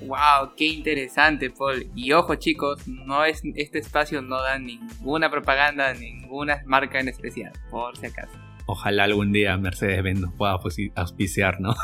Wow, 0.02 0.54
qué 0.56 0.66
interesante, 0.66 1.50
Paul. 1.50 1.86
Y 1.94 2.12
ojo, 2.12 2.36
chicos, 2.36 2.86
no 2.86 3.24
es 3.24 3.42
este 3.56 3.78
espacio 3.78 4.22
no 4.22 4.40
da 4.40 4.58
ninguna 4.58 5.30
propaganda, 5.30 5.92
ninguna 5.94 6.62
marca 6.66 7.00
en 7.00 7.08
especial, 7.08 7.52
por 7.70 7.96
si 7.96 8.06
acaso. 8.06 8.38
Ojalá 8.70 9.04
algún 9.04 9.32
día 9.32 9.56
Mercedes-Benz 9.56 10.20
nos 10.20 10.34
pueda 10.34 10.58
auspiciar, 10.94 11.58
¿no? 11.58 11.74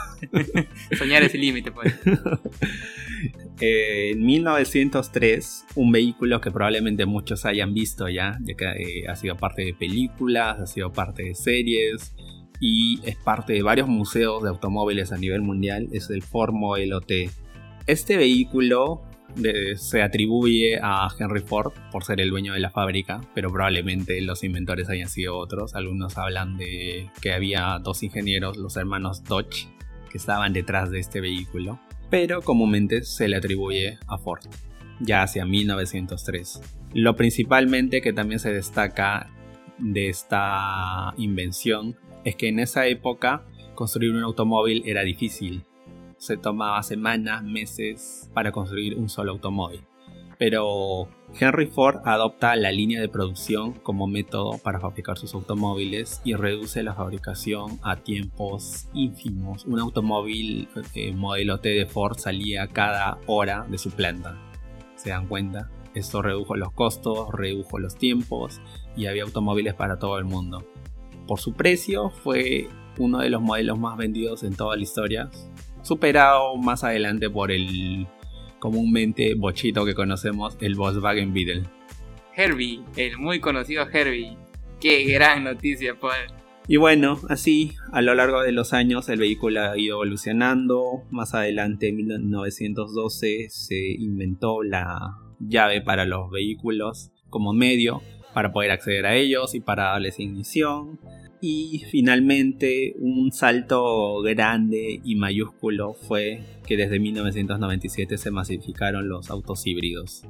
Soñar 0.98 1.22
es 1.22 1.34
el 1.34 1.40
límite, 1.40 1.72
pues. 1.72 1.98
en 3.60 4.24
1903, 4.24 5.64
un 5.76 5.92
vehículo 5.92 6.42
que 6.42 6.50
probablemente 6.50 7.06
muchos 7.06 7.46
hayan 7.46 7.72
visto 7.72 8.06
ya, 8.10 8.36
ya 8.42 8.54
que 8.54 8.66
eh, 8.66 9.08
ha 9.08 9.16
sido 9.16 9.34
parte 9.36 9.64
de 9.64 9.72
películas, 9.72 10.60
ha 10.60 10.66
sido 10.66 10.92
parte 10.92 11.22
de 11.22 11.34
series, 11.34 12.14
y 12.60 13.00
es 13.04 13.16
parte 13.16 13.52
de 13.52 13.62
varios 13.62 13.88
museos 13.88 14.42
de 14.42 14.48
automóviles 14.48 15.12
a 15.12 15.18
nivel 15.18 15.42
mundial, 15.42 15.88
es 15.92 16.10
el 16.10 16.22
Ford 16.22 16.52
Model 16.52 16.92
T. 17.06 17.30
Este 17.86 18.16
vehículo 18.16 19.02
se 19.76 20.02
atribuye 20.02 20.78
a 20.80 21.08
Henry 21.18 21.40
Ford 21.40 21.72
por 21.90 22.04
ser 22.04 22.20
el 22.20 22.30
dueño 22.30 22.52
de 22.52 22.60
la 22.60 22.70
fábrica, 22.70 23.20
pero 23.34 23.50
probablemente 23.50 24.20
los 24.20 24.44
inventores 24.44 24.88
hayan 24.88 25.08
sido 25.08 25.36
otros. 25.36 25.74
Algunos 25.74 26.16
hablan 26.18 26.56
de 26.56 27.10
que 27.20 27.32
había 27.32 27.78
dos 27.82 28.02
ingenieros, 28.02 28.56
los 28.56 28.76
hermanos 28.76 29.24
Dodge, 29.24 29.68
que 30.10 30.18
estaban 30.18 30.52
detrás 30.52 30.90
de 30.90 31.00
este 31.00 31.20
vehículo, 31.20 31.80
pero 32.10 32.42
comúnmente 32.42 33.02
se 33.02 33.28
le 33.28 33.36
atribuye 33.36 33.98
a 34.06 34.18
Ford, 34.18 34.44
ya 35.00 35.22
hacia 35.22 35.44
1903. 35.44 36.60
Lo 36.94 37.16
principalmente 37.16 38.00
que 38.00 38.12
también 38.12 38.38
se 38.38 38.52
destaca 38.52 39.30
de 39.78 40.08
esta 40.08 41.12
invención 41.16 41.96
es 42.24 42.36
que 42.36 42.48
en 42.48 42.58
esa 42.58 42.86
época 42.86 43.44
construir 43.74 44.12
un 44.12 44.22
automóvil 44.22 44.82
era 44.86 45.02
difícil. 45.02 45.64
Se 46.16 46.36
tomaba 46.36 46.82
semanas, 46.82 47.42
meses 47.42 48.30
para 48.32 48.50
construir 48.50 48.96
un 48.96 49.08
solo 49.08 49.32
automóvil. 49.32 49.82
Pero 50.38 51.08
Henry 51.38 51.66
Ford 51.66 51.98
adopta 52.04 52.56
la 52.56 52.72
línea 52.72 53.00
de 53.00 53.08
producción 53.08 53.72
como 53.72 54.08
método 54.08 54.58
para 54.58 54.80
fabricar 54.80 55.16
sus 55.16 55.32
automóviles 55.34 56.20
y 56.24 56.34
reduce 56.34 56.82
la 56.82 56.94
fabricación 56.94 57.78
a 57.82 57.96
tiempos 57.96 58.88
ínfimos. 58.94 59.64
Un 59.64 59.78
automóvil 59.78 60.68
eh, 60.94 61.12
modelo 61.12 61.60
T 61.60 61.68
de 61.68 61.86
Ford 61.86 62.18
salía 62.18 62.66
cada 62.66 63.18
hora 63.26 63.64
de 63.68 63.78
su 63.78 63.90
planta. 63.90 64.36
¿Se 64.96 65.10
dan 65.10 65.28
cuenta? 65.28 65.70
Esto 65.94 66.22
redujo 66.22 66.56
los 66.56 66.72
costos, 66.72 67.28
redujo 67.32 67.78
los 67.78 67.94
tiempos 67.94 68.60
y 68.96 69.06
había 69.06 69.22
automóviles 69.22 69.74
para 69.74 69.98
todo 69.98 70.18
el 70.18 70.24
mundo 70.24 70.64
por 71.26 71.40
su 71.40 71.52
precio, 71.54 72.10
fue 72.10 72.68
uno 72.98 73.18
de 73.18 73.30
los 73.30 73.42
modelos 73.42 73.78
más 73.78 73.96
vendidos 73.96 74.42
en 74.42 74.54
toda 74.54 74.76
la 74.76 74.82
historia, 74.82 75.30
superado 75.82 76.56
más 76.56 76.84
adelante 76.84 77.28
por 77.30 77.50
el 77.50 78.06
comúnmente 78.58 79.34
bochito 79.34 79.84
que 79.84 79.94
conocemos, 79.94 80.56
el 80.60 80.74
Volkswagen 80.74 81.32
Beetle. 81.32 81.64
Herbie, 82.36 82.82
el 82.96 83.18
muy 83.18 83.40
conocido 83.40 83.86
Herbie. 83.90 84.36
Qué 84.80 85.04
gran 85.04 85.44
noticia, 85.44 85.98
Paul. 85.98 86.12
Y 86.66 86.78
bueno, 86.78 87.20
así 87.28 87.72
a 87.92 88.00
lo 88.00 88.14
largo 88.14 88.40
de 88.40 88.52
los 88.52 88.72
años 88.72 89.08
el 89.10 89.18
vehículo 89.18 89.60
ha 89.60 89.78
ido 89.78 89.96
evolucionando. 89.96 91.02
Más 91.10 91.34
adelante, 91.34 91.88
en 91.88 91.96
1912, 91.96 93.48
se 93.50 93.92
inventó 93.98 94.62
la 94.62 95.18
llave 95.40 95.82
para 95.82 96.06
los 96.06 96.30
vehículos 96.30 97.10
como 97.28 97.52
medio 97.52 98.00
para 98.34 98.52
poder 98.52 98.72
acceder 98.72 99.06
a 99.06 99.14
ellos 99.14 99.54
y 99.54 99.60
para 99.60 99.84
darles 99.84 100.20
ignición. 100.20 100.98
Y 101.40 101.84
finalmente 101.90 102.94
un 102.98 103.30
salto 103.32 104.20
grande 104.22 105.00
y 105.04 105.14
mayúsculo 105.14 105.94
fue 105.94 106.42
que 106.66 106.76
desde 106.76 106.98
1997 106.98 108.18
se 108.18 108.30
masificaron 108.30 109.08
los 109.08 109.30
autos 109.30 109.66
híbridos. 109.66 110.24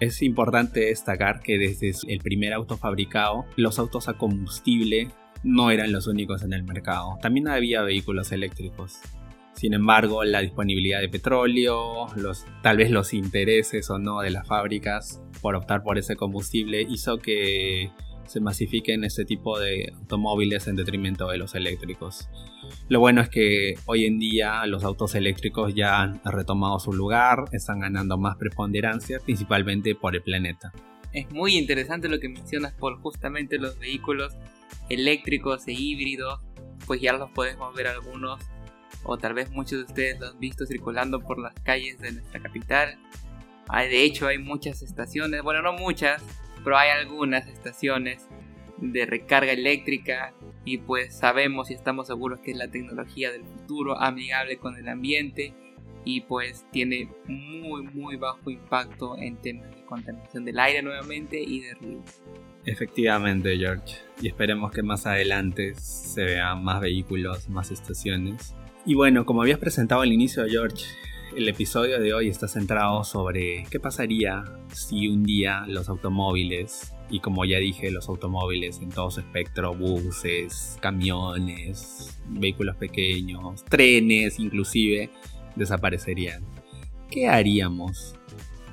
Es 0.00 0.22
importante 0.22 0.80
destacar 0.80 1.40
que 1.40 1.58
desde 1.58 1.92
el 2.06 2.20
primer 2.20 2.52
auto 2.52 2.76
fabricado, 2.76 3.46
los 3.56 3.78
autos 3.78 4.08
a 4.08 4.14
combustible 4.14 5.08
no 5.42 5.70
eran 5.70 5.90
los 5.90 6.06
únicos 6.06 6.42
en 6.42 6.52
el 6.52 6.62
mercado. 6.62 7.18
También 7.20 7.48
había 7.48 7.82
vehículos 7.82 8.30
eléctricos. 8.30 8.98
Sin 9.58 9.74
embargo, 9.74 10.22
la 10.22 10.40
disponibilidad 10.40 11.00
de 11.00 11.08
petróleo, 11.08 12.06
tal 12.62 12.76
vez 12.76 12.92
los 12.92 13.12
intereses 13.12 13.90
o 13.90 13.98
no 13.98 14.20
de 14.20 14.30
las 14.30 14.46
fábricas 14.46 15.20
por 15.42 15.56
optar 15.56 15.82
por 15.82 15.98
ese 15.98 16.14
combustible 16.14 16.82
hizo 16.82 17.18
que 17.18 17.90
se 18.24 18.38
masifiquen 18.40 19.02
este 19.02 19.24
tipo 19.24 19.58
de 19.58 19.92
automóviles 19.96 20.68
en 20.68 20.76
detrimento 20.76 21.28
de 21.28 21.38
los 21.38 21.56
eléctricos. 21.56 22.28
Lo 22.88 23.00
bueno 23.00 23.20
es 23.20 23.30
que 23.30 23.74
hoy 23.86 24.04
en 24.04 24.20
día 24.20 24.64
los 24.66 24.84
autos 24.84 25.16
eléctricos 25.16 25.74
ya 25.74 26.02
han 26.02 26.20
retomado 26.24 26.78
su 26.78 26.92
lugar, 26.92 27.46
están 27.50 27.80
ganando 27.80 28.16
más 28.16 28.36
preponderancia, 28.36 29.18
principalmente 29.18 29.96
por 29.96 30.14
el 30.14 30.22
planeta. 30.22 30.72
Es 31.12 31.28
muy 31.32 31.56
interesante 31.56 32.08
lo 32.08 32.20
que 32.20 32.28
mencionas 32.28 32.74
por 32.74 33.00
justamente 33.00 33.58
los 33.58 33.76
vehículos 33.80 34.36
eléctricos 34.88 35.66
e 35.66 35.72
híbridos, 35.72 36.38
pues 36.86 37.00
ya 37.00 37.12
los 37.14 37.28
podemos 37.32 37.74
ver 37.74 37.88
algunos 37.88 38.40
o 39.08 39.16
tal 39.16 39.32
vez 39.32 39.50
muchos 39.50 39.78
de 39.78 39.84
ustedes 39.84 40.20
lo 40.20 40.28
han 40.28 40.38
visto 40.38 40.66
circulando 40.66 41.20
por 41.20 41.38
las 41.38 41.54
calles 41.62 41.98
de 41.98 42.12
nuestra 42.12 42.40
capital. 42.40 42.98
de 43.72 44.02
hecho, 44.04 44.26
hay 44.26 44.38
muchas 44.38 44.82
estaciones, 44.82 45.42
bueno, 45.42 45.62
no 45.62 45.72
muchas, 45.72 46.22
pero 46.62 46.76
hay 46.76 46.90
algunas 46.90 47.48
estaciones 47.48 48.28
de 48.76 49.06
recarga 49.06 49.52
eléctrica 49.52 50.34
y 50.64 50.78
pues 50.78 51.16
sabemos 51.16 51.70
y 51.70 51.74
estamos 51.74 52.06
seguros 52.06 52.40
que 52.40 52.50
es 52.50 52.56
la 52.58 52.68
tecnología 52.68 53.32
del 53.32 53.44
futuro, 53.44 53.98
amigable 53.98 54.58
con 54.58 54.76
el 54.76 54.86
ambiente 54.88 55.54
y 56.04 56.20
pues 56.20 56.66
tiene 56.70 57.08
muy 57.26 57.82
muy 57.82 58.16
bajo 58.16 58.50
impacto 58.50 59.16
en 59.18 59.36
temas 59.38 59.74
de 59.74 59.84
contaminación 59.86 60.44
del 60.44 60.58
aire 60.60 60.82
nuevamente 60.82 61.40
y 61.40 61.60
de 61.60 61.74
ruido. 61.74 62.02
Efectivamente, 62.66 63.56
George. 63.56 63.96
Y 64.20 64.28
esperemos 64.28 64.70
que 64.70 64.82
más 64.82 65.06
adelante 65.06 65.74
se 65.74 66.24
vean 66.24 66.62
más 66.62 66.80
vehículos, 66.80 67.48
más 67.48 67.70
estaciones 67.70 68.54
y 68.84 68.94
bueno, 68.94 69.24
como 69.26 69.42
habías 69.42 69.58
presentado 69.58 70.02
al 70.02 70.12
inicio, 70.12 70.44
George, 70.48 70.84
el 71.36 71.48
episodio 71.48 72.00
de 72.00 72.14
hoy 72.14 72.28
está 72.28 72.48
centrado 72.48 73.04
sobre 73.04 73.64
qué 73.70 73.78
pasaría 73.78 74.44
si 74.72 75.08
un 75.08 75.24
día 75.24 75.64
los 75.66 75.88
automóviles, 75.88 76.92
y 77.10 77.20
como 77.20 77.44
ya 77.44 77.58
dije, 77.58 77.90
los 77.90 78.08
automóviles 78.08 78.80
en 78.80 78.90
todo 78.90 79.10
su 79.10 79.20
espectro, 79.20 79.74
buses, 79.74 80.78
camiones, 80.80 82.18
vehículos 82.28 82.76
pequeños, 82.76 83.64
trenes 83.64 84.38
inclusive, 84.38 85.10
desaparecerían. 85.56 86.44
¿Qué 87.10 87.28
haríamos? 87.28 88.18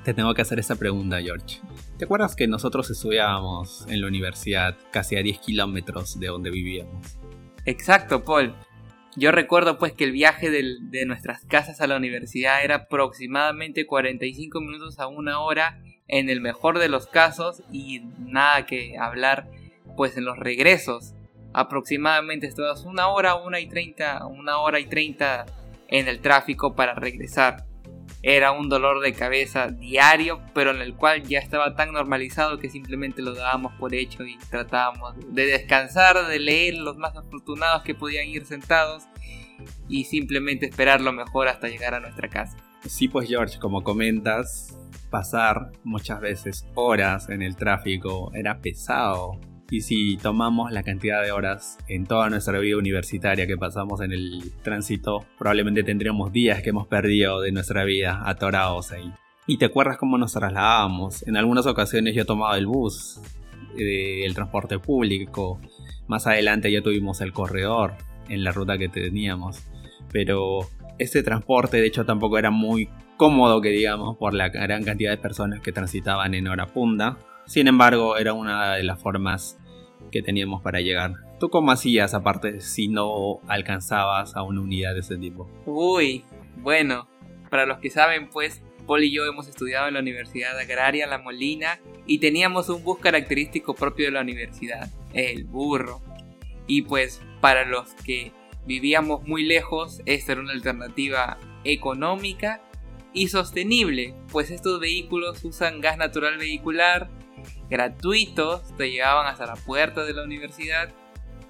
te 0.06 0.14
tengo 0.14 0.32
que 0.34 0.42
hacer 0.42 0.60
esta 0.60 0.76
pregunta, 0.76 1.20
George. 1.20 1.58
¿Te 1.98 2.04
acuerdas 2.04 2.36
que 2.36 2.46
nosotros 2.46 2.88
estudiábamos 2.90 3.84
en 3.88 4.00
la 4.00 4.06
universidad 4.06 4.76
casi 4.92 5.16
a 5.16 5.22
10 5.22 5.40
kilómetros 5.40 6.20
de 6.20 6.28
donde 6.28 6.52
vivíamos? 6.52 7.18
Exacto, 7.64 8.22
Paul. 8.22 8.54
Yo 9.16 9.32
recuerdo 9.32 9.78
pues 9.78 9.92
que 9.92 10.04
el 10.04 10.12
viaje 10.12 10.50
de 10.50 11.06
nuestras 11.06 11.44
casas 11.46 11.80
a 11.80 11.86
la 11.86 11.96
universidad 11.96 12.62
era 12.62 12.74
aproximadamente 12.74 13.86
45 13.86 14.60
minutos 14.60 14.98
a 14.98 15.06
una 15.06 15.40
hora 15.40 15.80
en 16.06 16.28
el 16.28 16.42
mejor 16.42 16.78
de 16.78 16.88
los 16.88 17.06
casos 17.06 17.62
y 17.72 18.00
nada 18.18 18.66
que 18.66 18.98
hablar 18.98 19.48
pues 19.96 20.18
en 20.18 20.26
los 20.26 20.38
regresos. 20.38 21.14
Aproximadamente 21.54 22.46
estabas 22.46 22.84
una 22.84 23.08
hora, 23.08 23.36
una 23.36 23.58
y 23.58 23.68
treinta, 23.68 24.26
una 24.26 24.58
hora 24.58 24.78
y 24.80 24.86
treinta 24.86 25.46
en 25.88 26.08
el 26.08 26.20
tráfico 26.20 26.74
para 26.74 26.94
regresar. 26.94 27.64
Era 28.22 28.52
un 28.52 28.68
dolor 28.68 29.00
de 29.02 29.12
cabeza 29.12 29.68
diario, 29.68 30.40
pero 30.54 30.72
en 30.72 30.80
el 30.80 30.94
cual 30.94 31.22
ya 31.22 31.38
estaba 31.38 31.74
tan 31.76 31.92
normalizado 31.92 32.58
que 32.58 32.70
simplemente 32.70 33.22
lo 33.22 33.34
dábamos 33.34 33.72
por 33.74 33.94
hecho 33.94 34.24
y 34.24 34.36
tratábamos 34.50 35.14
de 35.28 35.46
descansar, 35.46 36.26
de 36.26 36.38
leer 36.40 36.74
los 36.74 36.96
más 36.96 37.16
afortunados 37.16 37.82
que 37.82 37.94
podían 37.94 38.26
ir 38.26 38.44
sentados 38.46 39.04
y 39.88 40.04
simplemente 40.04 40.66
esperar 40.66 41.00
lo 41.00 41.12
mejor 41.12 41.48
hasta 41.48 41.68
llegar 41.68 41.94
a 41.94 42.00
nuestra 42.00 42.28
casa. 42.28 42.56
Sí, 42.86 43.08
pues 43.08 43.28
George, 43.28 43.58
como 43.58 43.82
comentas, 43.82 44.76
pasar 45.10 45.72
muchas 45.84 46.20
veces 46.20 46.66
horas 46.74 47.28
en 47.28 47.42
el 47.42 47.56
tráfico 47.56 48.30
era 48.34 48.60
pesado. 48.60 49.40
Y 49.70 49.80
si 49.80 50.16
tomamos 50.16 50.70
la 50.70 50.84
cantidad 50.84 51.22
de 51.24 51.32
horas 51.32 51.78
en 51.88 52.06
toda 52.06 52.30
nuestra 52.30 52.58
vida 52.60 52.76
universitaria 52.76 53.48
que 53.48 53.56
pasamos 53.56 54.00
en 54.00 54.12
el 54.12 54.52
tránsito, 54.62 55.26
probablemente 55.38 55.82
tendríamos 55.82 56.32
días 56.32 56.62
que 56.62 56.70
hemos 56.70 56.86
perdido 56.86 57.40
de 57.40 57.50
nuestra 57.50 57.84
vida 57.84 58.22
atorados 58.24 58.92
ahí. 58.92 59.12
¿Y 59.48 59.58
te 59.58 59.64
acuerdas 59.64 59.98
cómo 59.98 60.18
nos 60.18 60.32
trasladábamos? 60.32 61.26
En 61.26 61.36
algunas 61.36 61.66
ocasiones 61.66 62.14
yo 62.14 62.24
tomaba 62.24 62.56
el 62.56 62.66
bus, 62.66 63.20
eh, 63.76 64.24
el 64.24 64.34
transporte 64.34 64.78
público. 64.78 65.60
Más 66.06 66.28
adelante 66.28 66.70
ya 66.70 66.80
tuvimos 66.80 67.20
el 67.20 67.32
corredor 67.32 67.94
en 68.28 68.44
la 68.44 68.52
ruta 68.52 68.78
que 68.78 68.88
teníamos. 68.88 69.64
Pero 70.12 70.60
este 70.98 71.24
transporte 71.24 71.78
de 71.78 71.86
hecho 71.86 72.04
tampoco 72.04 72.38
era 72.38 72.52
muy 72.52 72.88
cómodo 73.16 73.60
que 73.60 73.70
digamos 73.70 74.16
por 74.16 74.32
la 74.32 74.48
gran 74.48 74.84
cantidad 74.84 75.10
de 75.10 75.18
personas 75.18 75.60
que 75.60 75.72
transitaban 75.72 76.34
en 76.34 76.46
hora 76.46 76.66
punta 76.66 77.18
sin 77.46 77.68
embargo, 77.68 78.16
era 78.16 78.32
una 78.32 78.74
de 78.74 78.82
las 78.82 79.00
formas 79.00 79.58
que 80.10 80.22
teníamos 80.22 80.62
para 80.62 80.80
llegar. 80.80 81.14
¿Tú 81.38 81.48
cómo 81.48 81.70
hacías 81.70 82.14
aparte 82.14 82.60
si 82.60 82.88
no 82.88 83.40
alcanzabas 83.46 84.36
a 84.36 84.42
una 84.42 84.60
unidad 84.60 84.94
de 84.94 85.00
ese 85.00 85.16
tipo? 85.16 85.50
Uy, 85.66 86.24
bueno, 86.56 87.08
para 87.50 87.66
los 87.66 87.78
que 87.78 87.90
saben, 87.90 88.30
pues 88.30 88.62
Paul 88.86 89.04
y 89.04 89.12
yo 89.12 89.26
hemos 89.26 89.48
estudiado 89.48 89.88
en 89.88 89.94
la 89.94 90.00
Universidad 90.00 90.58
Agraria 90.58 91.06
La 91.06 91.18
Molina 91.18 91.78
y 92.06 92.18
teníamos 92.18 92.68
un 92.68 92.82
bus 92.84 92.98
característico 93.00 93.74
propio 93.74 94.06
de 94.06 94.12
la 94.12 94.20
universidad, 94.20 94.90
el 95.12 95.44
burro. 95.44 96.00
Y 96.66 96.82
pues 96.82 97.20
para 97.40 97.64
los 97.64 97.94
que 98.04 98.32
vivíamos 98.66 99.26
muy 99.26 99.44
lejos, 99.44 100.00
esta 100.06 100.32
era 100.32 100.40
una 100.40 100.52
alternativa 100.52 101.38
económica 101.64 102.62
y 103.12 103.28
sostenible, 103.28 104.14
pues 104.30 104.50
estos 104.50 104.80
vehículos 104.80 105.44
usan 105.44 105.80
gas 105.80 105.96
natural 105.96 106.38
vehicular 106.38 107.08
gratuitos, 107.68 108.62
te 108.76 108.90
llevaban 108.90 109.26
hasta 109.26 109.46
la 109.46 109.56
puerta 109.56 110.04
de 110.04 110.12
la 110.12 110.24
universidad 110.24 110.92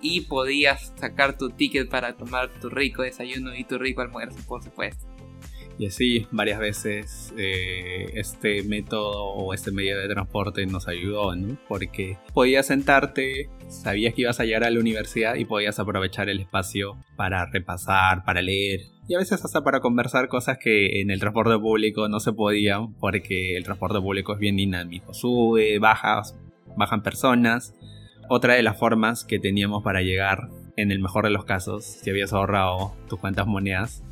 y 0.01 0.23
podías 0.23 0.93
sacar 0.97 1.37
tu 1.37 1.51
ticket 1.51 1.89
para 1.89 2.17
tomar 2.17 2.49
tu 2.61 2.69
rico 2.69 3.03
desayuno 3.03 3.55
y 3.55 3.65
tu 3.65 3.79
rico 3.79 4.03
almuerzo, 4.03 4.39
por 4.47 4.63
supuesto. 4.63 5.16
Y 5.79 5.87
así 5.87 6.27
varias 6.31 6.59
veces 6.59 7.35
eh, 7.37 8.11
este 8.15 8.63
método 8.63 9.25
o 9.25 9.53
este 9.53 9.73
medio 9.73 9.99
de 9.99 10.09
transporte 10.09 10.65
nos 10.67 10.89
ayudó, 10.89 11.35
¿no? 11.37 11.59
Porque 11.69 12.17
podías 12.33 12.67
sentarte, 12.67 13.51
sabías 13.69 14.15
que 14.15 14.23
ibas 14.23 14.41
a 14.41 14.45
llegar 14.45 14.65
a 14.65 14.71
la 14.71 14.81
universidad 14.81 15.35
y 15.35 15.45
podías 15.45 15.79
aprovechar 15.79 16.29
el 16.29 16.41
espacio 16.41 16.97
para 17.17 17.47
repasar, 17.47 18.25
para 18.25 18.41
leer 18.43 18.97
y 19.09 19.15
a 19.15 19.19
veces 19.19 19.45
hasta 19.45 19.63
para 19.63 19.81
conversar 19.81 20.29
cosas 20.29 20.59
que 20.59 21.01
en 21.01 21.11
el 21.13 21.21
transporte 21.21 21.57
público 21.59 22.09
no 22.09 22.19
se 22.19 22.33
podían 22.33 22.95
porque 22.95 23.57
el 23.57 23.63
transporte 23.63 24.01
público 24.01 24.33
es 24.33 24.41
bien 24.41 24.57
dinámico. 24.57 25.15
Sube, 25.15 25.79
bajas, 25.79 26.37
bajan 26.77 27.03
personas. 27.03 27.73
Otra 28.29 28.55
de 28.55 28.65
las 28.65 28.77
formas 28.77 29.25
que 29.25 29.39
teníamos 29.39 29.85
para 29.85 30.03
llegar, 30.03 30.49
en 30.77 30.91
el 30.91 30.99
mejor 30.99 31.25
de 31.25 31.31
los 31.31 31.45
casos, 31.45 31.85
si 31.85 32.11
habías 32.11 32.33
ahorrado 32.33 32.97
tus 33.09 33.21
cuantas 33.21 33.47
monedas, 33.47 34.03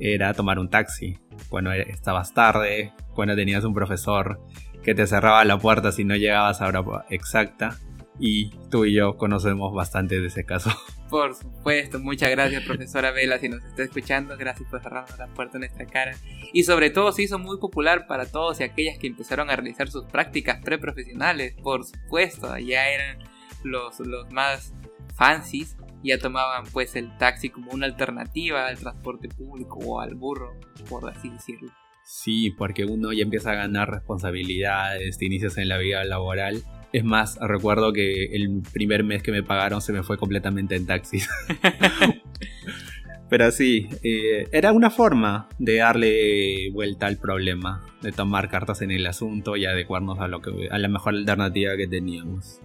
era 0.00 0.34
tomar 0.34 0.58
un 0.58 0.70
taxi. 0.70 1.18
Cuando 1.48 1.72
estabas 1.72 2.34
tarde, 2.34 2.92
cuando 3.14 3.36
tenías 3.36 3.64
un 3.64 3.74
profesor 3.74 4.40
que 4.82 4.94
te 4.94 5.06
cerraba 5.06 5.44
la 5.44 5.58
puerta 5.58 5.92
si 5.92 6.04
no 6.04 6.16
llegabas 6.16 6.60
a 6.60 6.66
hora 6.66 6.82
exacta. 7.10 7.76
Y 8.18 8.50
tú 8.70 8.84
y 8.84 8.94
yo 8.94 9.16
conocemos 9.16 9.72
bastante 9.72 10.20
de 10.20 10.26
ese 10.26 10.44
caso. 10.44 10.70
Por 11.10 11.34
supuesto, 11.34 11.98
muchas 11.98 12.30
gracias 12.30 12.62
profesora 12.64 13.10
Vela 13.10 13.38
si 13.38 13.48
nos 13.48 13.64
está 13.64 13.82
escuchando, 13.82 14.36
gracias 14.36 14.70
por 14.70 14.80
cerrarnos 14.80 15.18
la 15.18 15.26
puerta 15.26 15.56
en 15.56 15.62
nuestra 15.62 15.84
cara. 15.86 16.12
Y 16.52 16.62
sobre 16.62 16.90
todo 16.90 17.10
se 17.10 17.22
hizo 17.22 17.36
muy 17.38 17.58
popular 17.58 18.06
para 18.06 18.26
todos 18.26 18.60
y 18.60 18.62
aquellas 18.62 18.96
que 18.98 19.08
empezaron 19.08 19.50
a 19.50 19.56
realizar 19.56 19.90
sus 19.90 20.04
prácticas 20.04 20.62
preprofesionales, 20.62 21.54
por 21.62 21.84
supuesto, 21.84 22.56
ya 22.58 22.88
eran 22.88 23.18
los, 23.64 23.98
los 23.98 24.30
más 24.30 24.72
fancies, 25.16 25.76
ya 26.02 26.18
tomaban 26.18 26.64
pues 26.72 26.96
el 26.96 27.16
taxi 27.18 27.50
como 27.50 27.72
una 27.72 27.86
alternativa 27.86 28.66
al 28.66 28.78
transporte 28.78 29.28
público 29.28 29.78
o 29.78 30.00
al 30.00 30.14
burro, 30.14 30.54
por 30.88 31.08
así 31.10 31.28
decirlo. 31.28 31.70
Sí, 32.04 32.50
porque 32.50 32.84
uno 32.84 33.12
ya 33.12 33.22
empieza 33.22 33.52
a 33.52 33.54
ganar 33.54 33.90
responsabilidades, 33.90 35.18
te 35.18 35.26
inicias 35.26 35.58
en 35.58 35.68
la 35.68 35.78
vida 35.78 36.04
laboral 36.04 36.64
es 36.92 37.04
más, 37.04 37.38
recuerdo 37.40 37.92
que 37.92 38.24
el 38.34 38.62
primer 38.72 39.04
mes 39.04 39.22
que 39.22 39.30
me 39.30 39.42
pagaron 39.42 39.80
se 39.80 39.92
me 39.92 40.02
fue 40.02 40.18
completamente 40.18 40.74
en 40.74 40.86
taxis. 40.86 41.28
Pero 43.28 43.52
sí, 43.52 43.88
eh, 44.02 44.48
era 44.50 44.72
una 44.72 44.90
forma 44.90 45.48
de 45.60 45.76
darle 45.76 46.70
vuelta 46.72 47.06
al 47.06 47.16
problema, 47.16 47.86
de 48.02 48.10
tomar 48.10 48.48
cartas 48.48 48.82
en 48.82 48.90
el 48.90 49.06
asunto 49.06 49.56
y 49.56 49.66
adecuarnos 49.66 50.18
a, 50.18 50.26
lo 50.26 50.42
que, 50.42 50.68
a 50.68 50.78
la 50.78 50.88
mejor 50.88 51.14
alternativa 51.14 51.76
que 51.76 51.86
teníamos. 51.86 52.60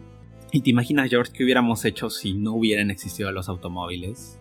¿Y 0.56 0.62
te 0.62 0.70
imaginas, 0.70 1.10
George, 1.10 1.34
qué 1.34 1.44
hubiéramos 1.44 1.84
hecho 1.84 2.10
si 2.10 2.34
no 2.34 2.54
hubieran 2.54 2.90
existido 2.90 3.30
los 3.34 3.50
automóviles? 3.50 4.40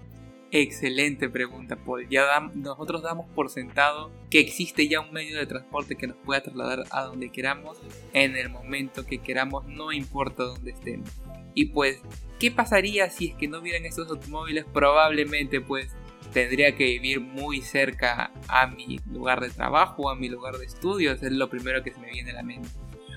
Excelente 0.52 1.28
pregunta, 1.28 1.74
Paul. 1.74 2.08
Ya 2.08 2.24
nosotros 2.54 3.02
damos 3.02 3.26
por 3.34 3.50
sentado 3.50 4.12
que 4.30 4.38
existe 4.38 4.86
ya 4.86 5.00
un 5.00 5.12
medio 5.12 5.36
de 5.36 5.46
transporte 5.46 5.96
que 5.96 6.06
nos 6.06 6.16
pueda 6.18 6.40
trasladar 6.40 6.84
a 6.92 7.02
donde 7.02 7.32
queramos, 7.32 7.78
en 8.12 8.36
el 8.36 8.48
momento 8.48 9.04
que 9.04 9.18
queramos, 9.18 9.66
no 9.66 9.90
importa 9.90 10.44
dónde 10.44 10.70
estemos. 10.70 11.10
Y 11.52 11.64
pues, 11.64 12.00
¿qué 12.38 12.52
pasaría 12.52 13.10
si 13.10 13.30
es 13.30 13.34
que 13.34 13.48
no 13.48 13.58
hubieran 13.58 13.84
estos 13.84 14.08
automóviles? 14.08 14.66
Probablemente 14.72 15.60
pues 15.60 15.96
tendría 16.32 16.76
que 16.76 16.84
vivir 16.84 17.18
muy 17.18 17.60
cerca 17.60 18.30
a 18.46 18.68
mi 18.68 19.00
lugar 19.10 19.40
de 19.40 19.50
trabajo, 19.50 20.08
a 20.08 20.14
mi 20.14 20.28
lugar 20.28 20.58
de 20.58 20.66
estudios, 20.66 21.20
es 21.24 21.32
lo 21.32 21.50
primero 21.50 21.82
que 21.82 21.92
se 21.92 21.98
me 21.98 22.12
viene 22.12 22.30
a 22.30 22.34
la 22.34 22.44
mente. 22.44 22.68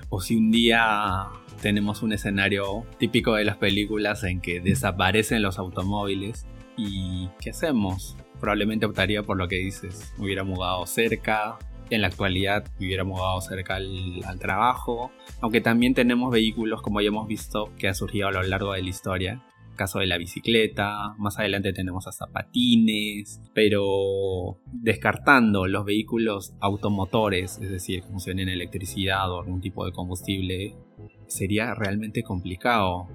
O 0.08 0.20
si 0.20 0.34
un 0.34 0.50
día 0.50 1.28
tenemos 1.60 2.02
un 2.02 2.12
escenario 2.12 2.86
típico 2.98 3.34
de 3.34 3.44
las 3.44 3.56
películas 3.56 4.24
en 4.24 4.40
que 4.40 4.60
desaparecen 4.60 5.42
los 5.42 5.58
automóviles 5.58 6.46
¿Y 6.78 7.28
qué 7.40 7.50
hacemos? 7.50 8.16
Probablemente 8.40 8.86
optaría 8.86 9.24
por 9.24 9.36
lo 9.36 9.48
que 9.48 9.56
dices. 9.56 10.14
Hubiera 10.16 10.44
mudado 10.44 10.86
cerca. 10.86 11.58
En 11.90 12.02
la 12.02 12.06
actualidad 12.06 12.64
me 12.78 12.86
hubiera 12.86 13.02
mudado 13.02 13.40
cerca 13.40 13.76
al, 13.76 14.38
trabajo. 14.38 15.10
Aunque 15.40 15.60
también 15.60 15.94
tenemos 15.94 16.30
vehículos, 16.30 16.80
como 16.80 17.00
ya 17.00 17.08
hemos 17.08 17.26
visto, 17.26 17.72
que 17.76 17.88
ha 17.88 17.94
surgido 17.94 18.28
a 18.28 18.32
lo 18.32 18.42
largo 18.44 18.72
de 18.72 18.82
la 18.82 18.88
historia. 18.88 19.42
Caso 19.74 19.98
de 19.98 20.06
la 20.06 20.18
bicicleta, 20.18 21.14
más 21.18 21.38
adelante 21.38 21.72
tenemos 21.72 22.06
hasta 22.06 22.26
patines, 22.26 23.40
pero 23.54 24.60
descartando 24.66 25.66
los 25.66 25.84
vehículos 25.84 26.54
automotores, 26.60 27.58
es 27.62 27.70
decir, 27.70 28.02
que 28.02 28.08
funcionen 28.08 28.48
en 28.48 28.54
electricidad 28.54 29.30
o 29.30 29.40
algún 29.40 29.60
tipo 29.60 29.84
de 29.84 29.92
combustible, 29.92 30.74
sería 31.26 31.74
realmente 31.74 32.22
complicado 32.22 33.08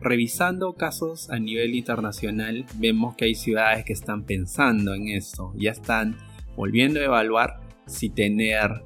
revisando 0.00 0.74
casos 0.74 1.30
a 1.30 1.38
nivel 1.38 1.74
internacional, 1.74 2.66
vemos 2.74 3.16
que 3.16 3.24
hay 3.26 3.34
ciudades 3.34 3.84
que 3.84 3.92
están 3.92 4.24
pensando 4.24 4.94
en 4.94 5.08
esto, 5.08 5.52
ya 5.56 5.70
están 5.70 6.16
volviendo 6.56 7.00
a 7.00 7.04
evaluar 7.04 7.60
si 7.86 8.10
tener 8.10 8.82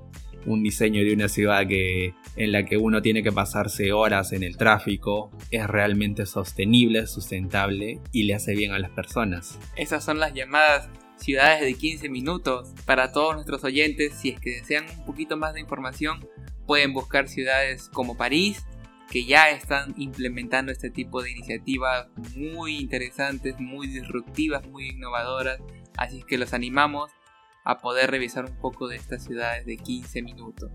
un 0.47 0.63
diseño 0.63 1.03
de 1.03 1.13
una 1.13 1.29
ciudad 1.29 1.67
que, 1.67 2.15
en 2.37 2.53
la 2.53 2.65
que 2.65 2.77
uno 2.77 3.03
tiene 3.03 3.23
que 3.23 3.33
pasarse 3.33 3.93
horas 3.93 4.33
en 4.33 4.43
el 4.43 4.57
tráfico 4.57 5.31
es 5.51 5.67
realmente 5.67 6.25
sostenible, 6.25 7.07
sustentable 7.07 8.01
y 8.13 8.23
le 8.23 8.35
hace 8.35 8.55
bien 8.55 8.73
a 8.73 8.79
las 8.79 8.91
personas. 8.91 9.59
Esas 9.77 10.05
son 10.05 10.21
las 10.21 10.33
llamadas 10.33 10.89
ciudades 11.17 11.61
de 11.63 11.75
15 11.75 12.09
minutos. 12.09 12.73
Para 12.87 13.13
todos 13.13 13.35
nuestros 13.35 13.65
oyentes, 13.65 14.15
si 14.15 14.31
es 14.31 14.41
que 14.41 14.51
desean 14.51 14.87
un 14.99 15.05
poquito 15.05 15.37
más 15.37 15.53
de 15.55 15.61
información, 15.61 16.27
pueden 16.69 16.93
buscar 16.93 17.29
ciudades 17.29 17.89
como 17.95 18.19
París, 18.19 18.63
que 19.11 19.25
ya 19.25 19.49
están 19.49 19.95
implementando 19.97 20.71
este 20.71 20.91
tipo 20.91 21.23
de 21.23 21.31
iniciativas 21.31 22.09
muy 22.37 22.77
interesantes, 22.77 23.59
muy 23.59 23.87
disruptivas, 23.87 24.69
muy 24.69 24.91
innovadoras. 24.91 25.61
Así 25.97 26.23
que 26.23 26.37
los 26.37 26.53
animamos 26.53 27.11
a 27.65 27.79
poder 27.79 28.11
revisar 28.11 28.45
un 28.45 28.57
poco 28.61 28.87
de 28.87 28.97
estas 28.97 29.25
ciudades 29.25 29.65
de 29.65 29.79
15 29.79 30.21
minutos. 30.21 30.71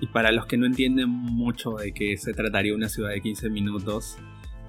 Y 0.00 0.06
para 0.06 0.32
los 0.32 0.46
que 0.46 0.56
no 0.56 0.64
entienden 0.64 1.10
mucho 1.10 1.72
de 1.72 1.92
qué 1.92 2.16
se 2.16 2.32
trataría 2.32 2.74
una 2.74 2.88
ciudad 2.88 3.10
de 3.10 3.20
15 3.20 3.50
minutos, 3.50 4.16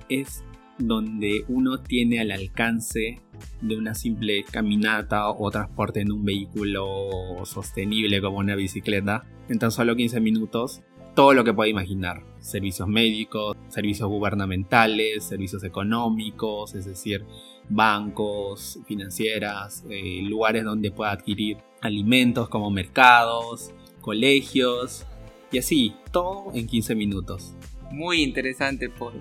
es 0.10 0.44
donde 0.80 1.44
uno 1.48 1.82
tiene 1.82 2.20
al 2.20 2.32
alcance 2.32 3.22
de 3.62 3.78
una 3.78 3.94
simple 3.94 4.44
caminata 4.44 5.30
o 5.30 5.52
transporte 5.52 6.02
en 6.02 6.12
un 6.12 6.26
vehículo 6.26 7.46
sostenible 7.46 8.22
como 8.22 8.40
una 8.40 8.56
bicicleta 8.56 9.26
en 9.50 9.60
tan 9.60 9.72
solo 9.72 9.96
15 9.96 10.20
minutos 10.22 10.82
todo 11.16 11.34
lo 11.34 11.44
que 11.44 11.54
pueda 11.54 11.70
imaginar. 11.70 12.24
Servicios 12.40 12.88
médicos, 12.88 13.58
servicios 13.68 14.08
gubernamentales, 14.08 15.26
servicios 15.26 15.64
económicos, 15.64 16.76
es 16.76 16.86
decir, 16.86 17.26
bancos, 17.68 18.80
financieras, 18.88 19.84
eh, 19.90 20.22
lugares 20.24 20.64
donde 20.64 20.92
pueda 20.92 21.12
adquirir 21.12 21.58
alimentos 21.82 22.48
como 22.48 22.72
mercados, 22.72 23.72
colegios 24.00 25.06
y 25.52 25.58
así, 25.58 25.94
todo 26.12 26.52
en 26.54 26.68
15 26.68 26.96
minutos. 26.96 27.54
Muy 27.92 28.22
interesante, 28.22 28.90
Paul. 28.90 29.14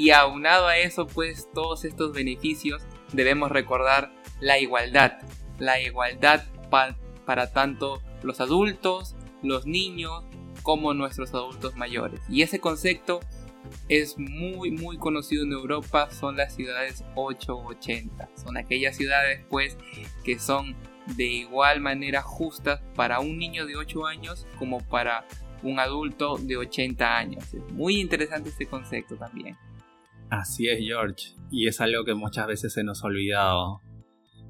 Y 0.00 0.12
aunado 0.12 0.66
a 0.66 0.78
eso, 0.78 1.06
pues 1.06 1.50
todos 1.52 1.84
estos 1.84 2.14
beneficios, 2.14 2.80
debemos 3.12 3.52
recordar 3.52 4.10
la 4.40 4.58
igualdad. 4.58 5.18
La 5.58 5.78
igualdad 5.78 6.46
para 7.26 7.52
tanto 7.52 8.00
los 8.22 8.40
adultos, 8.40 9.14
los 9.42 9.66
niños, 9.66 10.24
como 10.62 10.94
nuestros 10.94 11.34
adultos 11.34 11.76
mayores. 11.76 12.18
Y 12.30 12.40
ese 12.40 12.60
concepto 12.60 13.20
es 13.90 14.16
muy 14.18 14.70
muy 14.70 14.96
conocido 14.96 15.44
en 15.44 15.52
Europa, 15.52 16.10
son 16.10 16.38
las 16.38 16.54
ciudades 16.54 17.04
880. 17.14 18.30
Son 18.42 18.56
aquellas 18.56 18.96
ciudades 18.96 19.44
pues 19.50 19.76
que 20.24 20.38
son 20.38 20.76
de 21.14 21.26
igual 21.26 21.82
manera 21.82 22.22
justas 22.22 22.80
para 22.96 23.20
un 23.20 23.36
niño 23.36 23.66
de 23.66 23.76
8 23.76 24.06
años 24.06 24.46
como 24.58 24.80
para 24.80 25.26
un 25.62 25.78
adulto 25.78 26.38
de 26.38 26.56
80 26.56 27.18
años. 27.18 27.52
Es 27.52 27.70
muy 27.70 28.00
interesante 28.00 28.48
este 28.48 28.66
concepto 28.66 29.16
también. 29.16 29.58
Así 30.30 30.68
es, 30.68 30.78
George. 30.78 31.34
Y 31.50 31.66
es 31.66 31.80
algo 31.80 32.04
que 32.04 32.14
muchas 32.14 32.46
veces 32.46 32.72
se 32.72 32.84
nos 32.84 33.02
ha 33.02 33.08
olvidado. 33.08 33.80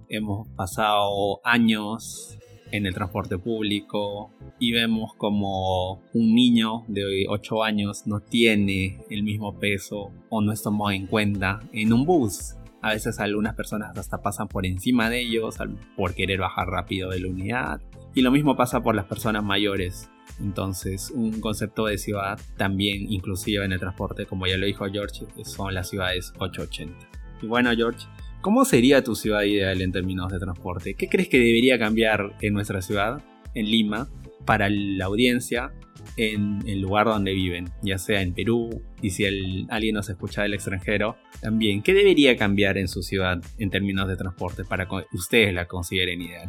Hemos 0.08 0.48
pasado 0.48 1.40
años 1.44 2.38
en 2.70 2.86
el 2.86 2.94
transporte 2.94 3.38
público 3.38 4.30
y 4.58 4.72
vemos 4.72 5.14
como 5.14 6.02
un 6.12 6.34
niño 6.34 6.84
de 6.86 7.26
8 7.28 7.64
años 7.64 8.06
no 8.06 8.20
tiene 8.20 8.98
el 9.08 9.22
mismo 9.22 9.58
peso 9.58 10.12
o 10.28 10.40
no 10.40 10.52
es 10.52 10.62
tomado 10.62 10.90
en 10.90 11.06
cuenta 11.06 11.60
en 11.72 11.92
un 11.92 12.04
bus. 12.04 12.54
A 12.82 12.92
veces 12.92 13.18
algunas 13.18 13.54
personas 13.54 13.96
hasta 13.96 14.22
pasan 14.22 14.48
por 14.48 14.66
encima 14.66 15.10
de 15.10 15.20
ellos 15.20 15.56
por 15.96 16.14
querer 16.14 16.40
bajar 16.40 16.68
rápido 16.68 17.10
de 17.10 17.20
la 17.20 17.28
unidad. 17.28 17.80
Y 18.14 18.22
lo 18.22 18.30
mismo 18.30 18.56
pasa 18.56 18.82
por 18.82 18.94
las 18.94 19.06
personas 19.06 19.44
mayores. 19.44 20.10
Entonces, 20.38 21.10
un 21.10 21.40
concepto 21.40 21.86
de 21.86 21.98
ciudad 21.98 22.38
también 22.56 23.10
inclusive 23.10 23.64
en 23.64 23.72
el 23.72 23.80
transporte, 23.80 24.26
como 24.26 24.46
ya 24.46 24.56
lo 24.56 24.66
dijo 24.66 24.86
George, 24.90 25.26
son 25.44 25.74
las 25.74 25.88
ciudades 25.88 26.32
880. 26.38 26.94
Y 27.42 27.46
bueno, 27.46 27.70
George, 27.74 28.06
¿cómo 28.40 28.64
sería 28.64 29.02
tu 29.02 29.14
ciudad 29.14 29.42
ideal 29.42 29.80
en 29.80 29.92
términos 29.92 30.30
de 30.32 30.38
transporte? 30.38 30.94
¿Qué 30.94 31.08
crees 31.08 31.28
que 31.28 31.38
debería 31.38 31.78
cambiar 31.78 32.36
en 32.40 32.54
nuestra 32.54 32.82
ciudad, 32.82 33.22
en 33.54 33.66
Lima, 33.66 34.08
para 34.44 34.68
la 34.70 35.06
audiencia 35.06 35.72
en 36.16 36.60
el 36.66 36.80
lugar 36.80 37.06
donde 37.06 37.32
viven, 37.32 37.70
ya 37.82 37.98
sea 37.98 38.22
en 38.22 38.34
Perú 38.34 38.82
y 39.02 39.10
si 39.10 39.24
alguien 39.68 39.94
nos 39.94 40.08
escucha 40.08 40.42
del 40.42 40.54
extranjero, 40.54 41.16
también, 41.40 41.82
¿qué 41.82 41.94
debería 41.94 42.36
cambiar 42.36 42.78
en 42.78 42.88
su 42.88 43.02
ciudad 43.02 43.42
en 43.58 43.70
términos 43.70 44.08
de 44.08 44.16
transporte 44.16 44.64
para 44.64 44.86
que 44.86 45.04
ustedes 45.12 45.54
la 45.54 45.66
consideren 45.66 46.20
ideal? 46.20 46.48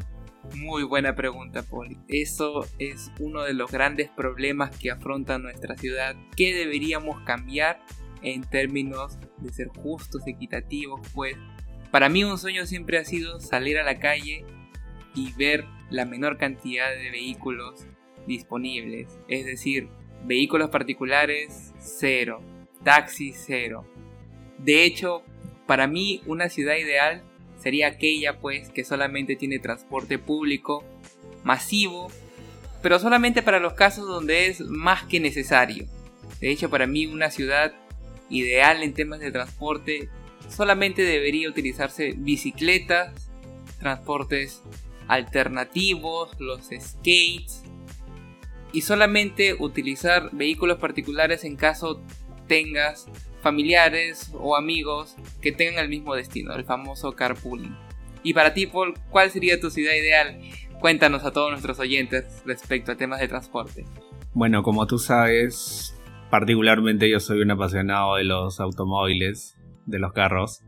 Muy 0.56 0.84
buena 0.84 1.16
pregunta, 1.16 1.64
Poli. 1.64 1.98
Eso 2.08 2.66
es 2.78 3.12
uno 3.20 3.44
de 3.44 3.54
los 3.54 3.72
grandes 3.72 4.10
problemas 4.10 4.76
que 4.78 4.92
afronta 4.92 5.38
nuestra 5.38 5.78
ciudad. 5.78 6.16
¿Qué 6.36 6.54
deberíamos 6.54 7.22
cambiar 7.22 7.82
en 8.22 8.42
términos 8.44 9.18
de 9.38 9.52
ser 9.52 9.70
justos, 9.70 10.28
equitativos? 10.28 11.02
Pues 11.14 11.36
para 11.90 12.10
mí 12.10 12.24
un 12.24 12.38
sueño 12.38 12.66
siempre 12.66 12.98
ha 12.98 13.06
sido 13.06 13.40
salir 13.40 13.78
a 13.78 13.84
la 13.84 14.00
calle 14.00 14.46
y 15.16 15.32
ver 15.34 15.66
la 15.90 16.06
menor 16.06 16.38
cantidad 16.38 16.90
de 16.92 17.12
vehículos 17.12 17.86
disponibles. 18.28 19.20
Es 19.28 19.46
decir, 19.46 19.90
vehículos 20.26 20.70
particulares, 20.70 21.74
cero. 21.80 22.42
Taxis, 22.84 23.44
cero. 23.46 23.86
De 24.58 24.84
hecho, 24.86 25.24
para 25.68 25.88
mí 25.88 26.22
una 26.26 26.50
ciudad 26.50 26.76
ideal 26.76 27.24
sería 27.62 27.88
aquella 27.88 28.40
pues 28.40 28.70
que 28.70 28.84
solamente 28.84 29.36
tiene 29.36 29.60
transporte 29.60 30.18
público 30.18 30.84
masivo, 31.44 32.12
pero 32.82 33.00
solamente 33.00 33.42
para 33.44 33.60
los 33.60 33.74
casos 33.74 34.08
donde 34.08 34.48
es 34.48 34.62
más 34.62 35.04
que 35.06 35.20
necesario. 35.20 35.86
De 36.40 36.50
hecho, 36.50 36.70
para 36.70 36.88
mí 36.88 37.06
una 37.06 37.30
ciudad 37.30 37.74
ideal 38.30 38.82
en 38.82 38.94
temas 38.94 39.20
de 39.20 39.32
transporte 39.32 40.10
solamente 40.50 41.04
debería 41.04 41.50
utilizarse 41.50 42.14
bicicletas, 42.18 43.30
transportes 43.80 44.62
alternativos, 45.08 46.32
los 46.40 46.62
skates 46.66 47.64
y 48.74 48.82
solamente 48.82 49.54
utilizar 49.54 50.30
vehículos 50.32 50.78
particulares 50.80 51.44
en 51.44 51.58
caso 51.58 52.02
tengas 52.48 53.08
familiares 53.42 54.32
o 54.34 54.56
amigos 54.56 55.16
que 55.42 55.52
tengan 55.52 55.84
el 55.84 55.90
mismo 55.90 56.16
destino, 56.16 56.54
el 56.54 56.64
famoso 56.64 57.14
carpooling. 57.14 57.76
Y 58.24 58.34
para 58.34 58.54
ti, 58.54 58.68
Paul, 58.68 58.94
¿cuál 59.10 59.32
sería 59.32 59.60
tu 59.60 59.70
ciudad 59.70 59.94
ideal? 59.94 60.40
Cuéntanos 60.80 61.24
a 61.26 61.32
todos 61.32 61.52
nuestros 61.52 61.80
oyentes 61.80 62.44
respecto 62.46 62.92
a 62.92 62.96
temas 62.96 63.20
de 63.20 63.28
transporte. 63.28 63.86
Bueno, 64.34 64.64
como 64.64 64.88
tú 64.88 64.98
sabes, 65.00 65.96
particularmente 66.30 67.10
yo 67.10 67.20
soy 67.20 67.42
un 67.42 67.52
apasionado 67.52 68.16
de 68.16 68.24
los 68.24 68.60
automóviles, 68.60 69.58
de 69.86 70.00
los 70.00 70.14
carros, 70.14 70.64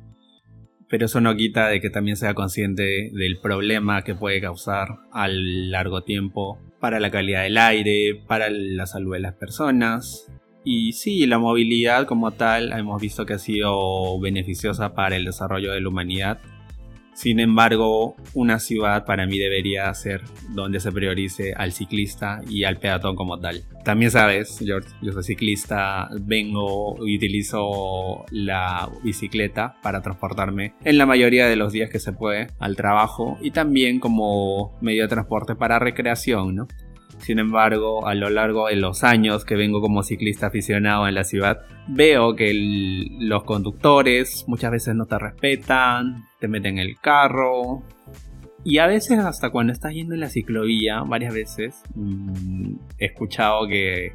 pero 0.89 1.05
eso 1.05 1.21
no 1.21 1.35
quita 1.35 1.69
de 1.69 1.79
que 1.79 1.89
también 1.89 2.17
sea 2.17 2.33
consciente 2.33 3.09
del 3.13 3.39
problema 3.41 4.03
que 4.03 4.15
puede 4.15 4.41
causar 4.41 4.89
a 5.11 5.27
largo 5.27 6.03
tiempo 6.03 6.59
para 6.79 6.99
la 6.99 7.09
calidad 7.09 7.43
del 7.43 7.57
aire, 7.57 8.21
para 8.27 8.49
la 8.49 8.85
salud 8.85 9.13
de 9.13 9.21
las 9.21 9.35
personas 9.35 10.31
y 10.63 10.93
sí, 10.93 11.25
la 11.25 11.39
movilidad 11.39 12.05
como 12.07 12.31
tal 12.31 12.71
hemos 12.73 13.01
visto 13.01 13.25
que 13.25 13.33
ha 13.33 13.39
sido 13.39 14.19
beneficiosa 14.19 14.93
para 14.93 15.15
el 15.15 15.25
desarrollo 15.25 15.71
de 15.71 15.81
la 15.81 15.89
humanidad. 15.89 16.39
Sin 17.13 17.39
embargo, 17.39 18.15
una 18.33 18.57
ciudad 18.57 19.05
para 19.05 19.27
mí 19.27 19.37
debería 19.37 19.93
ser 19.93 20.21
donde 20.49 20.79
se 20.79 20.91
priorice 20.91 21.53
al 21.55 21.71
ciclista 21.71 22.41
y 22.49 22.63
al 22.63 22.77
peatón 22.77 23.15
como 23.15 23.39
tal. 23.39 23.63
También 23.85 24.09
sabes, 24.09 24.57
George, 24.59 24.89
yo 25.01 25.11
soy 25.11 25.23
ciclista, 25.23 26.09
vengo 26.21 26.95
y 27.05 27.17
utilizo 27.17 28.25
la 28.31 28.89
bicicleta 29.03 29.75
para 29.83 30.01
transportarme 30.01 30.73
en 30.83 30.97
la 30.97 31.05
mayoría 31.05 31.47
de 31.47 31.55
los 31.55 31.71
días 31.71 31.91
que 31.91 31.99
se 31.99 32.13
puede 32.13 32.47
al 32.59 32.75
trabajo 32.75 33.37
y 33.41 33.51
también 33.51 33.99
como 33.99 34.75
medio 34.81 35.03
de 35.03 35.09
transporte 35.09 35.53
para 35.55 35.77
recreación, 35.77 36.55
¿no? 36.55 36.67
Sin 37.23 37.39
embargo, 37.39 38.05
a 38.05 38.15
lo 38.15 38.29
largo 38.29 38.67
de 38.67 38.75
los 38.75 39.05
años 39.05 39.45
que 39.45 39.55
vengo 39.55 39.79
como 39.79 40.03
ciclista 40.03 40.47
aficionado 40.47 41.07
en 41.07 41.15
la 41.15 41.23
ciudad, 41.23 41.61
veo 41.87 42.35
que 42.35 42.51
los 43.17 43.45
conductores 43.45 44.43
muchas 44.45 44.71
veces 44.71 44.93
no 44.93 45.05
te 45.05 45.17
respetan, 45.17 46.25
te 46.41 46.49
meten 46.49 46.79
en 46.79 46.89
el 46.89 46.99
carro. 46.99 47.81
Y 48.65 48.79
a 48.79 48.87
veces 48.87 49.19
hasta 49.19 49.51
cuando 49.51 49.71
estás 49.71 49.93
yendo 49.93 50.15
en 50.15 50.19
la 50.19 50.27
ciclovía, 50.27 51.01
varias 51.03 51.33
veces, 51.33 51.81
mm, 51.95 52.75
he 52.99 53.05
escuchado 53.05 53.69
que 53.69 54.11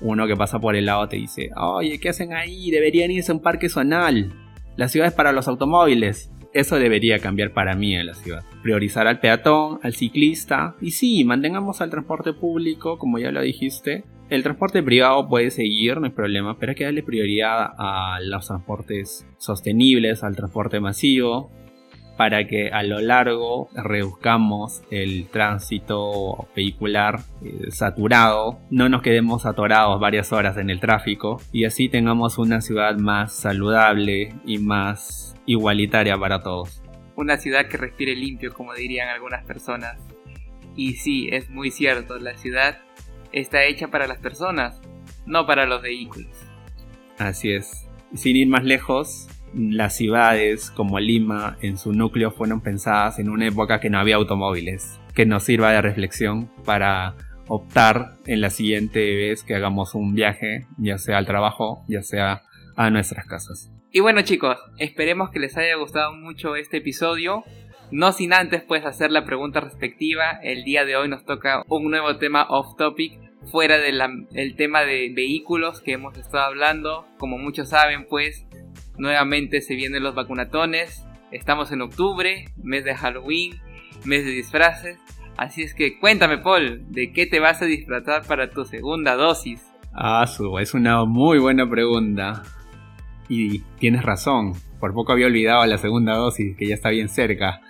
uno 0.00 0.26
que 0.26 0.34
pasa 0.34 0.58
por 0.58 0.74
el 0.74 0.86
lado 0.86 1.08
te 1.08 1.16
dice, 1.16 1.50
oye, 1.56 2.00
¿qué 2.00 2.08
hacen 2.08 2.32
ahí? 2.32 2.72
Deberían 2.72 3.12
irse 3.12 3.30
a 3.30 3.36
un 3.36 3.40
parque 3.40 3.68
zonal. 3.68 4.32
La 4.76 4.88
ciudad 4.88 5.06
es 5.06 5.14
para 5.14 5.30
los 5.30 5.46
automóviles. 5.46 6.32
Eso 6.52 6.78
debería 6.78 7.18
cambiar 7.18 7.52
para 7.52 7.74
mí 7.74 7.94
en 7.94 8.06
la 8.06 8.14
ciudad. 8.14 8.42
Priorizar 8.62 9.06
al 9.06 9.20
peatón, 9.20 9.80
al 9.82 9.94
ciclista 9.94 10.76
y 10.80 10.92
sí, 10.92 11.24
mantengamos 11.24 11.80
al 11.80 11.90
transporte 11.90 12.32
público, 12.32 12.98
como 12.98 13.18
ya 13.18 13.30
lo 13.30 13.42
dijiste. 13.42 14.04
El 14.30 14.42
transporte 14.42 14.82
privado 14.82 15.28
puede 15.28 15.50
seguir, 15.50 15.98
no 15.98 16.06
hay 16.06 16.12
problema, 16.12 16.58
pero 16.58 16.70
hay 16.70 16.76
que 16.76 16.84
darle 16.84 17.02
prioridad 17.02 17.70
a 17.78 18.18
los 18.22 18.46
transportes 18.46 19.26
sostenibles, 19.38 20.22
al 20.22 20.36
transporte 20.36 20.80
masivo, 20.80 21.50
para 22.18 22.48
que 22.48 22.70
a 22.70 22.82
lo 22.82 22.98
largo 22.98 23.70
reduzcamos 23.72 24.82
el 24.90 25.28
tránsito 25.28 26.48
vehicular 26.54 27.20
eh, 27.44 27.70
saturado, 27.70 28.58
no 28.70 28.88
nos 28.88 29.02
quedemos 29.02 29.46
atorados 29.46 30.00
varias 30.00 30.32
horas 30.32 30.56
en 30.56 30.68
el 30.68 30.80
tráfico 30.80 31.40
y 31.52 31.64
así 31.64 31.88
tengamos 31.88 32.36
una 32.36 32.60
ciudad 32.60 32.98
más 32.98 33.32
saludable 33.32 34.34
y 34.44 34.58
más 34.58 35.36
igualitaria 35.46 36.18
para 36.18 36.42
todos. 36.42 36.82
Una 37.14 37.36
ciudad 37.36 37.68
que 37.68 37.76
respire 37.76 38.16
limpio, 38.16 38.52
como 38.52 38.74
dirían 38.74 39.08
algunas 39.08 39.44
personas. 39.44 39.96
Y 40.74 40.94
sí, 40.94 41.28
es 41.30 41.48
muy 41.50 41.70
cierto, 41.70 42.18
la 42.18 42.36
ciudad 42.36 42.78
está 43.30 43.62
hecha 43.62 43.88
para 43.88 44.08
las 44.08 44.18
personas, 44.18 44.80
no 45.24 45.46
para 45.46 45.66
los 45.66 45.82
vehículos. 45.82 46.30
Así 47.16 47.52
es. 47.52 47.86
Sin 48.14 48.34
ir 48.34 48.48
más 48.48 48.64
lejos, 48.64 49.28
las 49.54 49.96
ciudades 49.96 50.70
como 50.70 50.98
Lima 51.00 51.56
en 51.62 51.78
su 51.78 51.92
núcleo 51.92 52.30
fueron 52.30 52.60
pensadas 52.60 53.18
en 53.18 53.28
una 53.28 53.46
época 53.46 53.80
que 53.80 53.90
no 53.90 53.98
había 53.98 54.16
automóviles. 54.16 54.98
que 55.14 55.26
nos 55.26 55.42
sirva 55.42 55.72
de 55.72 55.82
reflexión 55.82 56.48
para 56.64 57.16
optar 57.48 58.12
en 58.26 58.40
la 58.40 58.50
siguiente 58.50 59.16
vez 59.16 59.42
que 59.42 59.56
hagamos 59.56 59.96
un 59.96 60.14
viaje, 60.14 60.66
ya 60.76 60.96
sea 60.98 61.18
al 61.18 61.26
trabajo, 61.26 61.82
ya 61.88 62.02
sea 62.02 62.42
a 62.76 62.90
nuestras 62.90 63.26
casas. 63.26 63.68
Y 63.90 63.98
bueno 63.98 64.22
chicos, 64.22 64.58
esperemos 64.78 65.30
que 65.30 65.40
les 65.40 65.56
haya 65.56 65.74
gustado 65.74 66.12
mucho 66.12 66.54
este 66.54 66.76
episodio. 66.76 67.42
No 67.90 68.12
sin 68.12 68.32
antes 68.32 68.62
pues 68.62 68.84
hacer 68.84 69.10
la 69.10 69.24
pregunta 69.24 69.60
respectiva. 69.60 70.38
El 70.42 70.62
día 70.62 70.84
de 70.84 70.94
hoy 70.94 71.08
nos 71.08 71.24
toca 71.24 71.64
un 71.68 71.90
nuevo 71.90 72.16
tema 72.18 72.46
off 72.48 72.76
topic 72.76 73.18
fuera 73.50 73.78
del 73.78 74.56
tema 74.56 74.82
de 74.82 75.10
vehículos 75.14 75.80
que 75.80 75.94
hemos 75.94 76.16
estado 76.18 76.44
hablando. 76.44 77.06
Como 77.16 77.38
muchos 77.38 77.70
saben 77.70 78.06
pues 78.08 78.46
nuevamente 78.98 79.60
se 79.60 79.74
vienen 79.74 80.02
los 80.02 80.14
vacunatones. 80.14 81.04
Estamos 81.30 81.72
en 81.72 81.82
octubre, 81.82 82.46
mes 82.62 82.84
de 82.84 82.94
Halloween, 82.94 83.54
mes 84.04 84.24
de 84.24 84.30
disfraces. 84.32 84.98
Así 85.36 85.62
es 85.62 85.74
que 85.74 85.98
cuéntame 85.98 86.38
Paul, 86.38 86.84
¿de 86.90 87.12
qué 87.12 87.26
te 87.26 87.40
vas 87.40 87.62
a 87.62 87.66
disfrazar 87.66 88.26
para 88.26 88.50
tu 88.50 88.64
segunda 88.64 89.14
dosis? 89.14 89.64
Ah, 89.92 90.26
es 90.60 90.74
una 90.74 91.04
muy 91.04 91.38
buena 91.38 91.68
pregunta. 91.68 92.42
Y 93.28 93.60
tienes 93.78 94.02
razón, 94.02 94.54
por 94.80 94.94
poco 94.94 95.12
había 95.12 95.26
olvidado 95.26 95.64
la 95.66 95.78
segunda 95.78 96.16
dosis, 96.16 96.56
que 96.56 96.66
ya 96.66 96.74
está 96.74 96.90
bien 96.90 97.08
cerca. 97.08 97.60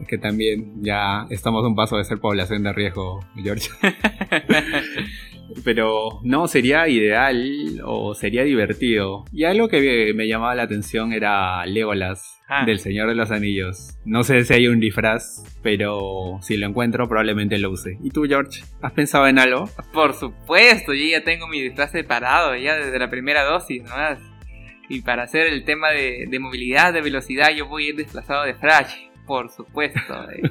Es 0.00 0.08
que 0.08 0.18
también 0.18 0.82
ya 0.82 1.26
estamos 1.30 1.64
a 1.64 1.68
un 1.68 1.76
paso 1.76 1.96
de 1.96 2.04
ser 2.04 2.18
población 2.18 2.62
de 2.62 2.72
riesgo, 2.72 3.20
George. 3.36 3.68
Pero 5.64 6.20
no, 6.22 6.48
sería 6.48 6.88
ideal 6.88 7.80
o 7.84 8.14
sería 8.14 8.44
divertido. 8.44 9.24
Y 9.32 9.44
algo 9.44 9.68
que 9.68 10.12
me 10.14 10.28
llamaba 10.28 10.54
la 10.54 10.64
atención 10.64 11.12
era 11.12 11.64
Legolas 11.66 12.40
ah. 12.48 12.64
del 12.64 12.78
Señor 12.78 13.08
de 13.08 13.14
los 13.14 13.30
Anillos. 13.30 13.98
No 14.04 14.24
sé 14.24 14.44
si 14.44 14.54
hay 14.54 14.68
un 14.68 14.80
disfraz, 14.80 15.42
pero 15.62 16.38
si 16.42 16.56
lo 16.56 16.66
encuentro 16.66 17.08
probablemente 17.08 17.58
lo 17.58 17.70
use. 17.70 17.98
¿Y 18.02 18.10
tú, 18.10 18.24
George? 18.24 18.62
¿Has 18.80 18.92
pensado 18.92 19.26
en 19.26 19.38
algo? 19.38 19.68
Por 19.92 20.14
supuesto, 20.14 20.92
yo 20.92 21.04
ya 21.04 21.24
tengo 21.24 21.46
mi 21.48 21.60
disfraz 21.60 21.92
separado, 21.92 22.56
ya 22.56 22.76
desde 22.76 22.98
la 22.98 23.10
primera 23.10 23.44
dosis 23.44 23.82
nomás. 23.82 24.18
Y 24.88 25.02
para 25.02 25.22
hacer 25.22 25.46
el 25.46 25.64
tema 25.64 25.90
de, 25.90 26.28
movilidad, 26.38 26.92
de 26.92 27.00
velocidad, 27.00 27.48
yo 27.56 27.66
voy 27.66 27.86
a 27.86 27.88
ir 27.90 27.96
desplazado 27.96 28.44
de 28.44 28.54
Flash, 28.54 28.94
por 29.26 29.50
supuesto. 29.50 30.00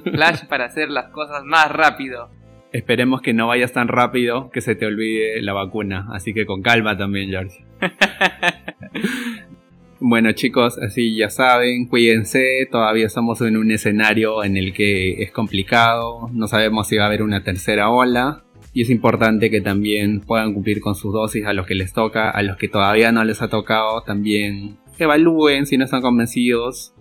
Flash 0.03 0.45
para 0.45 0.65
hacer 0.65 0.89
las 0.89 1.11
cosas 1.11 1.43
más 1.43 1.69
rápido. 1.71 2.31
Esperemos 2.71 3.21
que 3.21 3.33
no 3.33 3.47
vayas 3.47 3.73
tan 3.73 3.89
rápido 3.89 4.49
que 4.49 4.61
se 4.61 4.75
te 4.75 4.85
olvide 4.85 5.41
la 5.41 5.53
vacuna. 5.53 6.07
Así 6.13 6.33
que 6.33 6.45
con 6.45 6.61
calma 6.61 6.97
también, 6.97 7.29
George. 7.29 7.65
bueno 9.99 10.31
chicos, 10.31 10.77
así 10.77 11.15
ya 11.15 11.29
saben, 11.29 11.87
cuídense. 11.87 12.67
Todavía 12.71 13.07
estamos 13.07 13.41
en 13.41 13.57
un 13.57 13.71
escenario 13.71 14.43
en 14.43 14.55
el 14.55 14.73
que 14.73 15.21
es 15.21 15.31
complicado. 15.31 16.29
No 16.31 16.47
sabemos 16.47 16.87
si 16.87 16.97
va 16.97 17.03
a 17.03 17.07
haber 17.07 17.23
una 17.23 17.43
tercera 17.43 17.89
ola 17.89 18.43
y 18.73 18.83
es 18.83 18.89
importante 18.89 19.49
que 19.49 19.59
también 19.59 20.21
puedan 20.21 20.53
cumplir 20.53 20.79
con 20.79 20.95
sus 20.95 21.13
dosis 21.13 21.45
a 21.45 21.53
los 21.53 21.67
que 21.67 21.75
les 21.75 21.91
toca, 21.91 22.29
a 22.29 22.41
los 22.41 22.55
que 22.55 22.69
todavía 22.69 23.11
no 23.11 23.25
les 23.25 23.41
ha 23.41 23.49
tocado, 23.49 24.01
también 24.03 24.77
evalúen 24.97 25.65
si 25.65 25.77
no 25.77 25.83
están 25.83 26.01
convencidos 26.01 26.93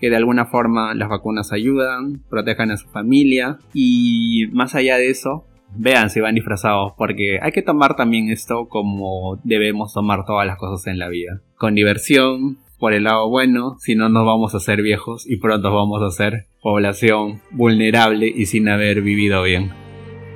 que 0.00 0.10
de 0.10 0.16
alguna 0.16 0.46
forma 0.46 0.94
las 0.94 1.08
vacunas 1.08 1.52
ayudan, 1.52 2.22
protejan 2.28 2.70
a 2.70 2.76
su 2.76 2.88
familia 2.88 3.58
y 3.72 4.46
más 4.52 4.74
allá 4.74 4.96
de 4.96 5.10
eso, 5.10 5.44
vean 5.74 6.10
si 6.10 6.20
van 6.20 6.34
disfrazados 6.34 6.92
porque 6.96 7.38
hay 7.42 7.52
que 7.52 7.62
tomar 7.62 7.96
también 7.96 8.30
esto 8.30 8.68
como 8.68 9.40
debemos 9.44 9.92
tomar 9.92 10.24
todas 10.24 10.46
las 10.46 10.58
cosas 10.58 10.86
en 10.86 10.98
la 10.98 11.08
vida, 11.08 11.40
con 11.56 11.74
diversión, 11.74 12.58
por 12.78 12.92
el 12.92 13.04
lado 13.04 13.28
bueno, 13.28 13.76
si 13.78 13.94
no 13.94 14.08
nos 14.08 14.26
vamos 14.26 14.54
a 14.54 14.60
ser 14.60 14.82
viejos 14.82 15.28
y 15.28 15.36
pronto 15.38 15.74
vamos 15.74 16.02
a 16.02 16.10
ser 16.10 16.46
población 16.60 17.40
vulnerable 17.50 18.26
y 18.34 18.46
sin 18.46 18.68
haber 18.68 19.00
vivido 19.02 19.42
bien. 19.42 19.72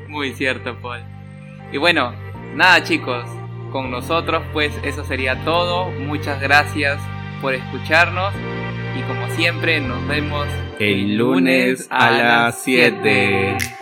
Muy 0.08 0.32
cierto, 0.32 0.76
Paul. 0.80 1.00
Y 1.72 1.78
bueno, 1.78 2.12
nada 2.54 2.82
chicos, 2.82 3.24
con 3.70 3.90
nosotros 3.90 4.42
pues 4.52 4.72
eso 4.82 5.04
sería 5.04 5.44
todo. 5.44 5.90
Muchas 5.92 6.40
gracias 6.40 6.98
por 7.40 7.54
escucharnos 7.54 8.34
y 8.96 9.02
como 9.02 9.28
siempre 9.36 9.80
nos 9.80 10.06
vemos 10.06 10.46
el 10.78 11.16
lunes 11.16 11.86
a 11.90 12.10
las 12.10 12.62
7. 12.62 13.79